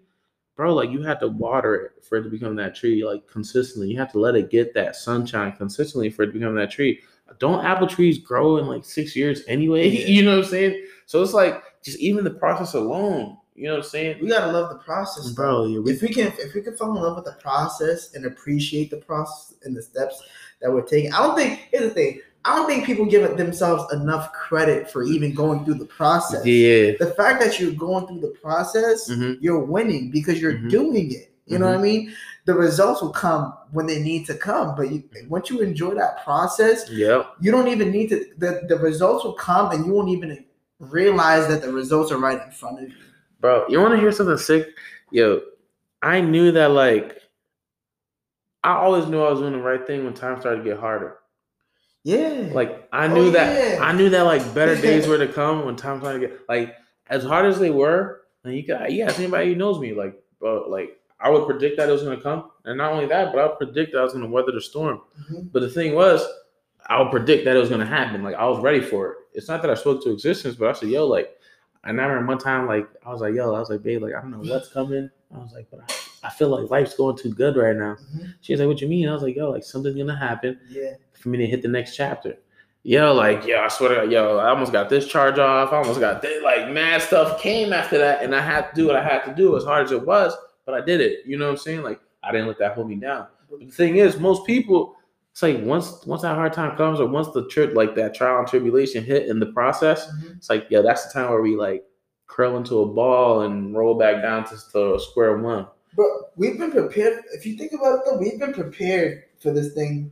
[0.56, 3.90] bro, like you have to water it for it to become that tree, like consistently.
[3.90, 7.02] You have to let it get that sunshine consistently for it to become that tree.
[7.40, 9.90] Don't apple trees grow in like six years anyway?
[9.90, 10.06] Yeah.
[10.08, 10.86] You know what I'm saying?
[11.06, 13.38] So it's like just even the process alone.
[13.56, 14.18] You know what I'm saying?
[14.22, 16.96] we gotta love the process, Bro, yeah, we- if we can, if we can fall
[16.96, 20.22] in love with the process and appreciate the process and the steps
[20.62, 21.60] that we're taking, I don't think.
[21.72, 25.76] Here's the thing: I don't think people give themselves enough credit for even going through
[25.76, 26.44] the process.
[26.46, 26.94] Yeah.
[27.00, 29.38] The fact that you're going through the process, Mhm.
[29.40, 30.70] you're winning because you're Mhm.
[30.72, 31.30] doing it.
[31.46, 32.12] You know what I mean?
[32.46, 36.24] The results will come when they need to come, but you, once you enjoy that
[36.24, 37.28] process, Yep.
[37.42, 38.26] you don't even need to.
[38.38, 40.44] The, the results will come, and you won't even
[40.80, 42.96] realize that the results are right in front of you.
[43.44, 44.70] Bro, you want to hear something sick?
[45.12, 45.42] Yo,
[46.02, 47.22] I knew that like
[48.64, 51.18] I always knew I was doing the right thing when times started to get harder.
[52.06, 52.50] Yeah.
[52.54, 53.84] Like I Oh, knew that yeah.
[53.84, 56.74] I knew that like better days were to come when times started to get like
[57.10, 58.22] as hard as they were.
[58.46, 61.90] And you got yeah, anybody who knows me, like bro, like I would predict that
[61.90, 64.14] it was gonna come, and not only that, but I would predict that I was
[64.14, 65.02] gonna weather the storm.
[65.30, 65.50] Mhm.
[65.52, 66.26] But the thing was,
[66.88, 68.24] I would predict that it was gonna happen.
[68.24, 69.18] Like I was ready for it.
[69.34, 71.38] It's not that I spoke to existence, but I said, yo, like,
[71.84, 74.14] and I remember one time, like, I was like, yo, I was like, babe, like,
[74.16, 75.10] I don't know what's coming.
[75.34, 77.96] I was like, but I, I feel like life's going too good right now.
[78.16, 78.34] Mhm.
[78.42, 79.10] She was like, what you mean?
[79.10, 80.92] I was like, yo, like something's gonna happen Yeah.
[81.14, 82.38] for me to hit the next chapter.
[82.84, 85.72] Yo, like, yo, I swear to God, yo, I almost got this charge off.
[85.72, 88.88] I almost got this, like, mad stuff came after that, and I had to do
[88.88, 91.26] what I had to do as hard as it was, but I did it.
[91.26, 91.82] You know what I'm saying?
[91.82, 93.28] Like, I didn't let that hold me down.
[93.50, 94.96] But the thing is, most people,
[95.34, 98.38] it's like once once that hard time comes, or once the trip, like that trial
[98.40, 100.38] and tribulation hit in the process, Mhm.
[100.38, 101.84] it's like, yeah, that's the time where we like
[102.28, 105.66] curl into a ball and roll back down to, to square one.
[105.98, 107.24] But we've been prepared.
[107.34, 110.12] If you think about it, though, we've been prepared for this thing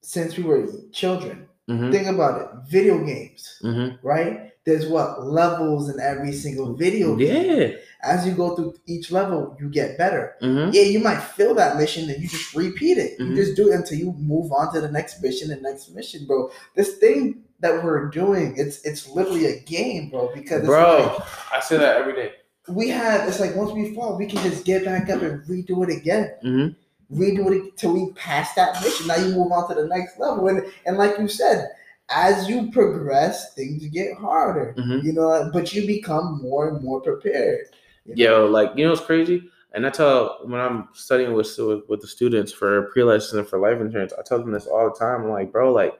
[0.00, 1.48] since we were children.
[1.68, 1.90] Mm-hmm.
[1.90, 2.48] Think about it.
[2.70, 4.06] Video games, Mm-hmm.
[4.06, 4.50] right?
[4.64, 7.16] There's what levels in every single video.
[7.18, 7.72] Yeah.
[8.02, 10.36] As you go through each level, you get better.
[10.42, 10.70] Mm-hmm.
[10.72, 13.18] Yeah, you might fail that mission and you just repeat it.
[13.18, 13.30] Mhm.
[13.30, 16.24] You just do it until you move on to the next mission and next mission,
[16.26, 16.50] bro.
[16.76, 20.30] This thing that we're doing, it's it's literally a game, bro.
[20.34, 22.32] Because it's Bro, like, I say that every day.
[22.68, 25.82] we have it's like once we fall, we can just get back up and redo
[25.88, 26.30] it again.
[26.44, 27.20] Mm-hmm.
[27.22, 29.06] redo it till we pass that mission.
[29.08, 31.68] Now you move on to the next level, and and like you said,
[32.10, 34.74] as you progress, things get harder.
[34.78, 35.02] Mhm.
[35.04, 37.66] You know, but you become more and more prepared.
[38.04, 38.22] you know?
[38.42, 39.48] Yo, like you know what's crazy?
[39.72, 43.58] And I tell when I'm studying with with, with the students for pre-license and for
[43.58, 45.22] life insurance, I tell them this all the time.
[45.22, 45.98] I'm like, bro, like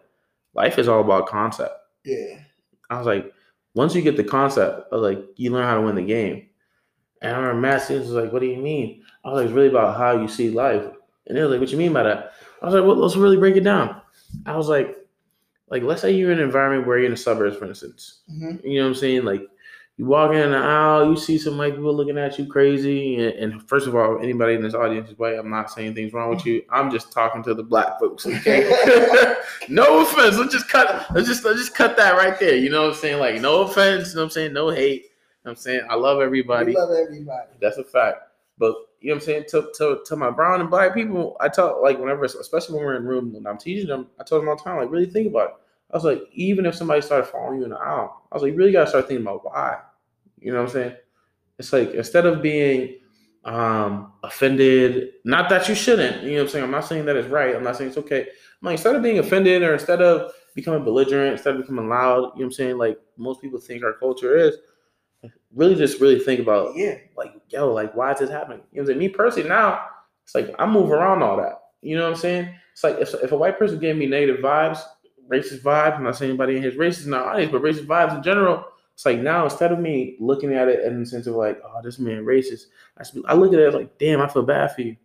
[0.55, 1.75] life is all about concept.
[2.05, 2.39] Yeah,
[2.91, 3.33] I was like,
[3.75, 6.47] once you get the concept, I was like, you learn how to win the game.
[7.23, 9.03] And I remember Matt Stevens was like, what do you mean?
[9.25, 10.85] I was like, it's really about how you see life.
[11.27, 12.33] And they was like, what you mean by that?
[12.61, 14.01] I was like, well, let's really break it down.
[14.45, 14.95] I was like,
[15.75, 18.21] like let's say you're in an environment where you're in the suburbs, for instance.
[18.33, 18.63] Mhm.
[18.63, 19.25] You know what I'm saying?
[19.25, 19.43] Like
[19.97, 23.17] you walk in the aisle, you see some white people looking at you crazy.
[23.17, 25.37] And, and first of all, anybody in this audience is white.
[25.37, 26.63] I'm not saying things wrong with you.
[26.71, 28.25] I'm just talking to the black folks.
[28.25, 28.71] Okay.
[29.69, 30.39] no offense.
[30.39, 31.07] Let's just cut.
[31.13, 32.55] Let's just let's just cut that right there.
[32.55, 33.19] You know what I'm saying?
[33.19, 34.11] Like no offense.
[34.11, 34.53] You know what I'm saying?
[34.53, 35.03] No hate.
[35.03, 35.09] You
[35.47, 36.67] know I'm saying I love everybody.
[36.67, 37.49] We love everybody.
[37.61, 38.19] That's a fact.
[38.59, 39.45] But you know what I'm saying?
[39.51, 42.97] To, to, to my brown and black people, I talk like whenever, especially when we're
[42.97, 45.29] in room and I'm teaching them, I told them all the time, like, really think
[45.29, 45.55] about it.
[45.95, 48.51] I was like, even if somebody started following you in the aisle, I was like,
[48.53, 49.79] you really gotta start thinking about why.
[50.41, 50.97] You know what I'm saying?
[51.59, 52.97] It's like instead of being
[53.45, 56.65] um offended, not that you shouldn't, you know what I'm saying?
[56.65, 57.55] I'm not saying that it's right.
[57.55, 58.23] I'm not saying it's okay.
[58.23, 62.17] I'm like, instead of being offended or instead of becoming belligerent, instead of becoming loud,
[62.17, 62.79] you know what I'm saying?
[62.79, 64.57] Like most people think our culture is,
[65.55, 66.97] really just really think about Yeah.
[67.17, 68.63] like, yo, like, why is this happening?
[68.73, 68.99] You know what I'm saying?
[68.99, 69.87] Me personally, now,
[70.25, 71.61] it's like I move around all that.
[71.83, 72.53] You know what I'm saying?
[72.73, 74.81] It's like if, if a white person gave me negative vibes,
[75.29, 78.17] racist vibes, I'm not saying anybody in his racist in our audience, but racist vibes
[78.17, 78.65] in general,
[78.95, 81.81] it's like now instead of me looking at it in the sense of like, oh,
[81.83, 82.67] this man racist,
[82.99, 84.97] I I look at it like, damn, I feel bad for you.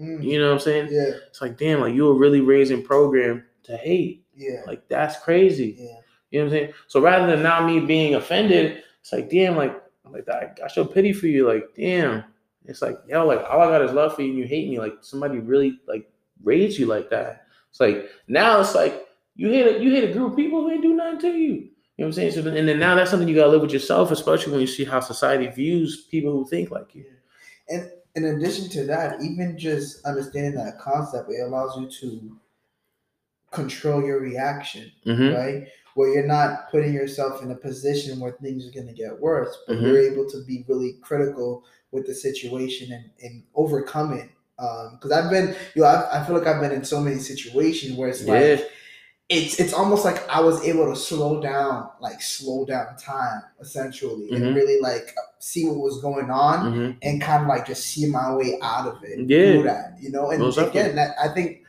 [0.00, 0.24] Mm.
[0.24, 0.88] You know what I'm saying?
[0.90, 1.10] Yeah.
[1.28, 4.24] It's like, damn, like you were really raising program to hate.
[4.34, 4.62] Yeah.
[4.66, 5.76] Like that's crazy.
[5.78, 5.96] Yeah.
[6.30, 6.72] You know what I'm saying?
[6.88, 10.84] So rather than now me being offended, it's like, damn, like, like I, I show
[10.84, 11.46] pity for you.
[11.46, 12.24] Like, damn.
[12.64, 14.78] It's like, yo, like all I got is love for you and you hate me.
[14.78, 16.10] Like somebody really like
[16.42, 17.46] raised you like that.
[17.70, 19.06] It's like now it's like
[19.36, 21.52] you hate a, you hate a group of people who ain't do nothing to you.
[21.96, 22.32] You know what I'm saying?
[22.32, 24.66] So then, and then now that's something you gotta live with yourself, especially when you
[24.66, 27.04] see how society views people who think like you.
[27.68, 32.36] And in addition to that, even just understanding that concept, it allows you to
[33.50, 35.34] control your reaction, Mm-hmm.
[35.34, 35.68] right?
[35.94, 39.56] Where you're not putting yourself in a position where things are going to get worse,
[39.68, 39.82] but Mhm.
[39.82, 44.28] you're able to be really critical with the situation and, and overcome it.
[44.56, 47.96] Because I've been, you know, I, I feel like I've been in so many situations
[47.96, 48.56] where it's like, Yeah.
[49.30, 54.28] It's it's almost like I was able to slow down, like slow down time, essentially,
[54.30, 54.36] Mhm.
[54.36, 58.06] and really like see what was going on hmm and kind of like just see
[58.06, 59.20] my way out of it.
[59.28, 59.62] Yeah.
[59.62, 60.30] that, you know.
[60.30, 61.62] And Most again, that I think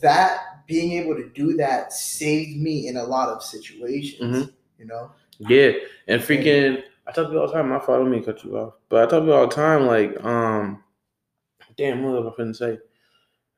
[0.00, 4.44] that being able to do that saved me in a lot of situations.
[4.44, 4.52] Mhm.
[4.78, 5.10] You know.
[5.38, 5.72] Yeah,
[6.06, 7.68] and freaking, I tell people all the time.
[7.68, 8.74] My fault, let me cut you off.
[8.88, 10.82] But I tell people all the time, like, um,
[11.76, 12.78] damn, what was I finna say?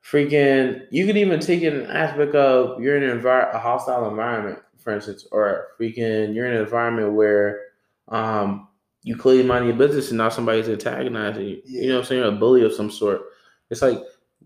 [0.04, 4.58] Freaking, you could even take an aspect of you're in an envir- a hostile environment,
[4.78, 7.60] for instance, or freaking, you're in an environment where,
[8.08, 8.68] um,
[9.02, 11.62] you clearly mind your business and now somebody's antagonizing you.
[11.64, 12.22] You know what I'm saying?
[12.22, 13.22] A bully of some sort.
[13.70, 14.02] It's like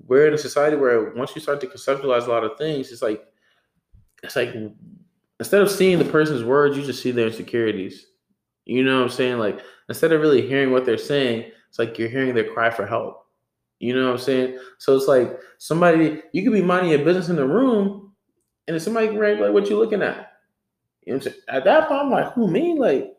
[0.07, 3.03] we're in a society where once you start to conceptualize a lot of things, it's
[3.03, 3.25] like
[4.23, 4.55] it's like
[5.41, 8.07] instead of seeing the person's words, you just see their insecurities.
[8.65, 9.39] You know what I'm saying?
[9.39, 12.87] Like instead of really hearing what they're saying, it's like you're hearing their cry for
[12.87, 13.24] help.
[13.85, 14.59] You know what I'm saying?
[14.79, 18.13] So it's like somebody you could be minding your business in the room,
[18.67, 20.33] and if somebody can write like what you looking at.
[21.05, 21.43] You know what I'm saying?
[21.49, 22.79] At that point, I'm like, who me?
[22.79, 23.15] Like,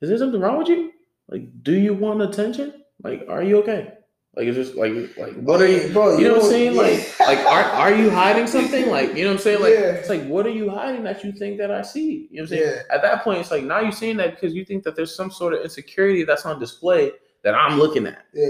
[0.00, 0.92] is there something wrong with you?
[1.28, 2.72] Like, do you want attention?
[3.02, 3.92] Like, are you okay?
[4.34, 5.92] Like, it's just like like what are you?
[5.92, 6.16] bro?
[6.16, 6.76] You know what I'm saying?
[6.76, 8.88] Like, like are are you hiding something?
[8.88, 9.60] Like, you know what I'm saying?
[9.60, 9.92] Like, Yeah.
[9.92, 12.28] it's like, what are you hiding that you think that I see?
[12.30, 12.76] You know what I'm saying?
[12.88, 12.94] Yeah.
[12.94, 15.30] At that point, it's like now you're saying that because you think that there's some
[15.30, 18.48] sort of insecurity that's on display that I'm looking at, yeah,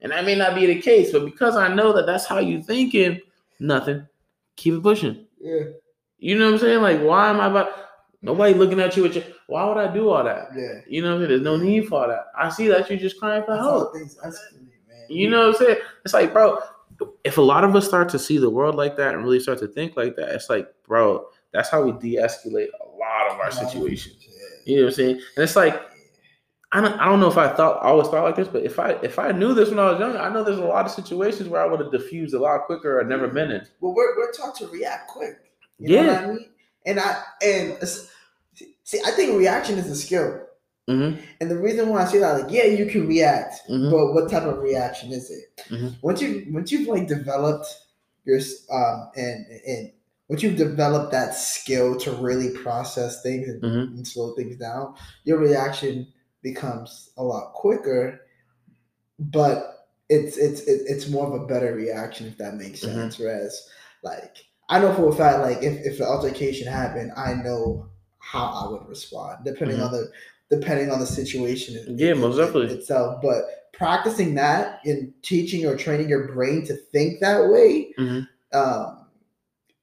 [0.00, 1.12] and that may not be the case.
[1.12, 3.20] But because I know that that's how you thinking,
[3.60, 4.06] nothing.
[4.56, 5.26] Keep it pushing.
[5.40, 5.60] yeah,
[6.18, 6.82] You know what I'm saying?
[6.82, 7.70] Like, why am I about?
[8.20, 9.24] Nobody looking at you with your.
[9.46, 10.48] Why would I do all that?
[10.56, 10.80] yeah.
[10.88, 11.28] You know what I'm saying?
[11.28, 12.26] There's no need for all that.
[12.36, 13.92] I see that you're just crying for That's help.
[13.94, 14.66] things escalate.
[15.08, 15.78] You know what I'm saying?
[16.04, 16.58] It's like, bro,
[17.24, 19.58] if a lot of us start to see the world like that and really start
[19.60, 23.50] to think like that, it's like, bro, that's how we de-escalate a lot of our
[23.52, 24.16] situations.
[24.66, 25.10] You know what I'm saying?
[25.36, 25.80] And it's like,
[26.70, 28.78] I don't, I don't know if I thought I always thought like this, but if
[28.78, 30.90] I if I knew this when I was young, I know there's a lot of
[30.92, 33.66] situations where I would have diffused a lot quicker or never been in.
[33.80, 35.38] Well, we're we're taught to react quick.
[35.78, 36.20] You know Yeah.
[36.20, 36.50] what I mean?
[36.84, 37.78] And I and
[38.84, 40.42] see, I think reaction is a skill.
[40.90, 41.20] Mm-hmm.
[41.40, 43.90] And the reason why I say that, like, yeah, you can react, Mhm.
[43.90, 45.62] but what type of reaction is it?
[45.70, 45.94] Mhm.
[46.02, 47.66] Once you once you've like developed
[48.24, 48.40] your
[48.72, 49.92] um and and
[50.28, 53.82] once you've developed that skill to really process things and, Mhm.
[53.96, 54.94] and slow things down,
[55.24, 56.06] your reaction
[56.42, 58.20] becomes a lot quicker.
[59.18, 62.84] But it's it's it's more of a better reaction if that makes Mhm.
[62.94, 63.18] sense.
[63.18, 63.68] Whereas,
[64.02, 64.36] like,
[64.68, 68.70] I know for a fact, like, if if the altercation happened, I know how I
[68.70, 69.84] would respond depending Mhm.
[69.86, 70.10] on the
[70.50, 71.76] depending on the situation.
[71.98, 72.74] Yeah, in- most in definitely.
[72.76, 73.20] itself.
[73.22, 78.26] But practicing that and teaching or training your brain to think that way Mhm.
[78.52, 79.06] um,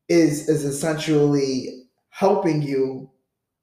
[0.10, 3.10] is is essentially helping you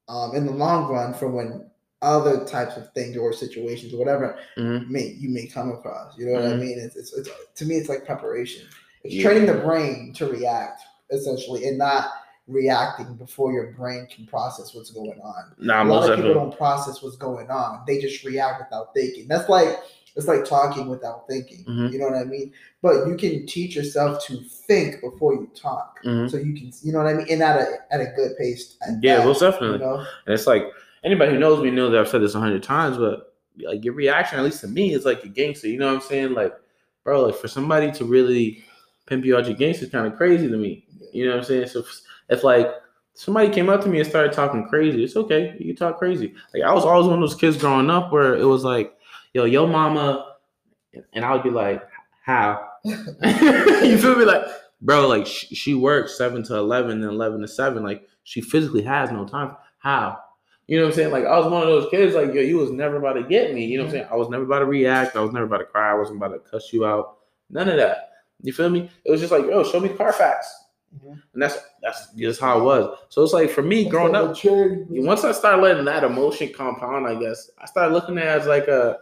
[0.07, 1.69] um, in the long run for when
[2.03, 4.89] other types of things or situations or whatever Mhm.
[4.89, 6.17] may you may come across.
[6.17, 6.59] You know what I Mhm.
[6.59, 6.79] mean?
[6.79, 8.67] It's, it's, it's to me, it's like preparation.
[9.03, 9.23] It's Yeah.
[9.23, 12.11] training the brain to react essentially, and not
[12.47, 15.53] reacting before your brain can process what's going on.
[15.59, 17.83] Nah, a most lot of people don't process what's going on.
[17.87, 19.27] They just react without thinking.
[19.27, 19.79] That's like
[20.15, 21.65] it's like talking without thinking.
[21.67, 21.91] Mhm.
[21.91, 22.51] You know what I mean?
[22.83, 25.97] But you can teach yourself to think before you talk.
[26.03, 26.29] Mhm.
[26.29, 28.75] So you can, you know what I mean, and at a at a good pace.
[29.01, 29.79] Yeah, that, most definitely.
[29.79, 30.65] You know, And it's like
[31.03, 33.33] anybody who knows me knows that I've said this a hundred times, but
[33.65, 35.67] like your reaction, at least to me, is like a gangster.
[35.67, 36.33] You know what I'm saying?
[36.33, 36.53] Like,
[37.03, 38.63] bro, like for somebody to really
[39.05, 40.85] pimp you out your gangster is kind of crazy to me.
[41.11, 41.67] You know what I'm saying?
[41.67, 42.67] So if, if like
[43.13, 45.55] somebody came up to me and started talking crazy, it's okay.
[45.59, 46.33] You talk crazy.
[46.53, 48.95] Like I was always one of those kids growing up where it was like,
[49.33, 50.33] yo, yo mama,
[51.13, 51.83] and I would be like,
[52.23, 52.69] how?
[52.83, 54.25] you feel me?
[54.25, 54.43] Like,
[54.81, 57.83] bro, like she, she works seven to eleven and eleven to seven.
[57.83, 59.55] Like she physically has no time.
[59.79, 60.19] How?
[60.73, 61.11] You know what I'm saying?
[61.11, 62.15] Like I was one of those kids.
[62.15, 63.63] Like yo, you was never about to get me.
[63.63, 64.07] You know what I'm saying?
[64.09, 65.15] I was never about to react.
[65.15, 65.91] I was never about to cry.
[65.91, 67.17] I wasn't about to cuss you out.
[67.51, 68.09] None of that.
[68.41, 68.89] You feel me?
[69.05, 70.51] It was just like, yo, show me the Carfax.
[70.97, 71.21] Mhm.
[71.33, 72.97] And that's that's just how it was.
[73.09, 74.83] So it's like for me, growing up, maturity.
[74.89, 78.47] once I started letting that emotion compound, I guess I started looking at it as
[78.47, 78.97] like a,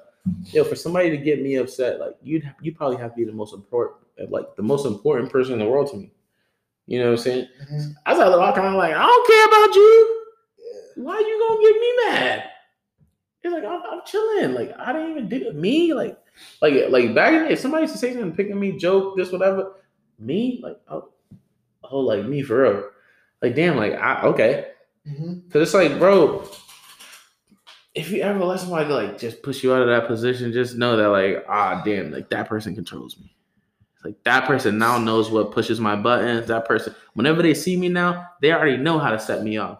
[0.47, 3.31] yo, for somebody to get me upset, like you'd you probably have to be the
[3.31, 3.97] most important,
[4.29, 6.11] like the most important person in the world to me.
[6.87, 7.47] You know what I'm saying?
[7.71, 7.93] Mhm.
[8.05, 10.20] I started walking around like I don't care about you.
[11.03, 12.43] Why are you gonna get me mad?
[13.43, 14.53] It's like I'm, I'm chilling.
[14.53, 15.55] Like I didn't even do it.
[15.55, 15.93] me.
[15.93, 16.17] Like
[16.61, 19.17] like like back in the day, if somebody used to say something, picking me, joke,
[19.17, 19.73] this whatever.
[20.19, 21.09] Me like oh,
[21.83, 22.89] oh like me for real.
[23.41, 24.67] Like damn, like I okay.
[25.07, 25.51] Mhm.
[25.51, 26.47] Cause it's like, bro,
[27.95, 30.95] if you ever let somebody like just push you out of that position, just know
[30.95, 33.35] that like, ah, damn, like that person controls me.
[33.95, 36.47] It's like that person now knows what pushes my buttons.
[36.47, 39.79] That person, whenever they see me now, they already know how to set me off.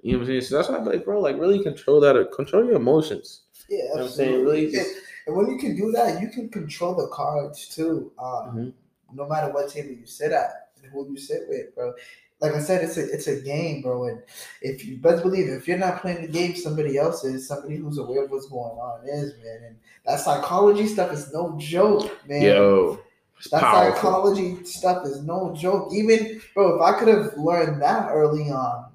[0.00, 0.40] You know what I'm saying?
[0.42, 3.42] So that's why I'm like, bro, like really control that, control your emotions.
[3.68, 4.44] Yeah, You know what I'm saying?
[4.44, 4.72] Really absolutely.
[4.72, 8.10] just- And, when you can do that, you can control the cards too.
[8.18, 8.72] Uh, Mhm.
[9.14, 11.92] No matter what table you sit at and who you sit with, bro.
[12.40, 14.06] Like I said, it's a it's a game, bro.
[14.06, 14.22] And
[14.62, 17.46] if you best believe it, if you're not playing the game, somebody else is.
[17.46, 19.60] Somebody who's aware of what's going on is, man.
[19.66, 19.76] And
[20.06, 22.42] that psychology stuff is no joke, man.
[22.42, 22.98] Yo,
[23.52, 23.94] That powerful.
[23.94, 25.92] psychology stuff is no joke.
[25.92, 28.86] Even bro, if I could have learned that early on,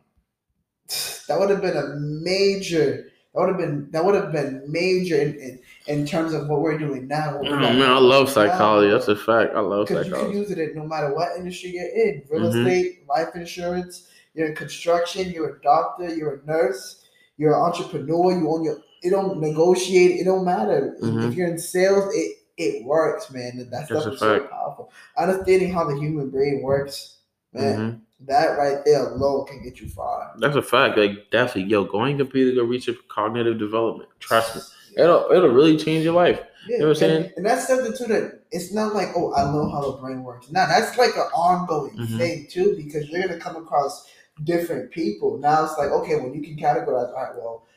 [1.27, 3.09] that would have been a major.
[3.33, 6.61] That would have been that would have been major in, in, in terms of what
[6.61, 7.37] we're doing now.
[7.37, 8.87] what Oh, man, I love psychology.
[8.87, 9.53] now, That's a fact.
[9.55, 12.23] I love because you can use it in no matter what industry you're in.
[12.29, 12.65] Real Mhm.
[12.67, 14.07] estate, life insurance.
[14.33, 15.29] You're in construction.
[15.31, 16.13] You're a doctor.
[16.13, 17.03] You're a nurse.
[17.37, 18.31] You're an entrepreneur.
[18.31, 18.77] You own your.
[19.03, 20.19] It don't negotiate.
[20.19, 20.95] It don't matter.
[21.03, 21.27] Mhm.
[21.29, 23.57] If you're in sales, it it works, man.
[23.57, 24.49] That That's stuff a is so fact.
[24.51, 24.89] powerful.
[25.15, 27.17] Understanding how the human brain works,
[27.53, 27.77] man.
[27.77, 27.99] Mhm.
[28.21, 30.33] That right there alone can get you far.
[30.39, 30.97] That's a fact.
[30.97, 34.09] Like definitely, yo, going your computer, go reach your cognitive development.
[34.19, 34.61] Trust me,
[35.03, 36.41] it'll it'll really change your life.
[36.67, 37.25] Yeah, know what I'm saying?
[37.25, 40.23] And, and that's something too that it's not like, oh, I know how the brain
[40.23, 40.49] works.
[40.49, 42.17] Now that's like an ongoing Mhm.
[42.17, 44.09] thing too, because you're gonna come across
[44.43, 45.37] different people.
[45.37, 47.67] Now it's like, okay, well, you can categorize, all right, well,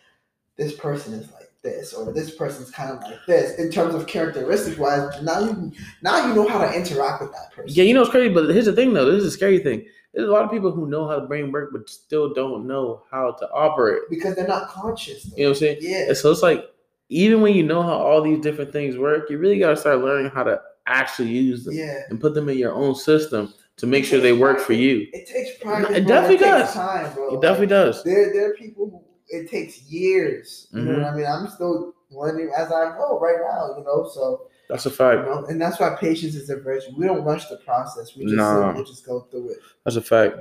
[0.56, 4.06] this person is like this, or this person's kind of like this in terms of
[4.06, 5.22] characteristics wise.
[5.22, 5.72] Now you
[6.02, 7.70] now you know how to interact with that person.
[7.74, 9.04] Yeah, you know it's crazy, but here's the thing though.
[9.04, 9.86] This is a scary thing.
[10.12, 13.02] There's a lot of people who know how the brain works, but still don't know
[13.10, 14.02] how to operate.
[14.10, 15.24] because they're not conscious.
[15.24, 15.36] Though.
[15.36, 15.78] You know what I'm saying?
[15.80, 16.08] Yeah.
[16.08, 16.70] And so it's like
[17.10, 20.30] even when you know how all these different things work, you really gotta start learning
[20.32, 22.00] how to actually use them Yeah.
[22.08, 25.06] and put them in your own system to make sure they work for you.
[25.12, 25.96] It takes practice.
[25.96, 26.08] It bro.
[26.14, 26.74] definitely does.
[26.74, 27.34] Time, bro.
[27.34, 28.02] It definitely does.
[28.04, 29.02] There, there are people who
[29.36, 30.66] it takes years.
[30.72, 31.02] You know Mhm.
[31.04, 31.26] what I mean?
[31.26, 33.76] I'm still learning as I go right now.
[33.78, 35.26] You know, so That's a you fact.
[35.26, 36.92] know, and that's why patience is a virtue.
[36.96, 38.16] We don't rush the process.
[38.16, 38.72] We just Nah.
[38.72, 39.58] we just go through it.
[39.84, 40.38] That's a fact.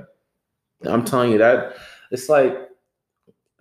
[0.84, 1.76] I'm telling you that
[2.10, 2.56] it's like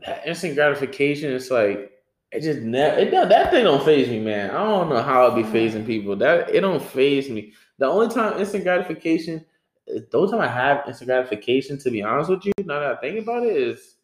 [0.06, 1.34] that instant gratification.
[1.34, 1.92] It's like
[2.32, 3.00] it just never.
[3.00, 4.52] It that thing don't phase me, man.
[4.52, 5.56] I don't know how it be mm-hmm.
[5.56, 6.16] phasing people.
[6.16, 7.54] That it don't phase me.
[7.80, 9.44] The only time instant gratification,
[9.88, 13.02] the only time I have instant gratification, to be honest with you, now that I
[13.02, 13.96] think about it, is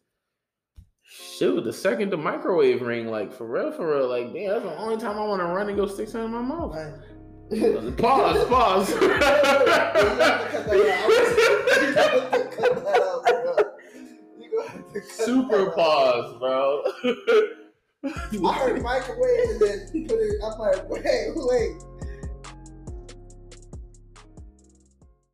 [1.08, 3.06] shoot the second the microwave ring.
[3.08, 4.08] Like for real, for real.
[4.08, 6.32] Like man, that's the only time I want to run and go stick something in
[6.32, 6.74] my mouth.
[6.74, 6.94] Right.
[7.96, 8.48] Pause.
[8.48, 8.92] Pause.
[15.08, 16.82] Super pause, bro.
[18.04, 20.40] I heard microwave and then put it.
[20.42, 21.76] I'm like, wait, wait.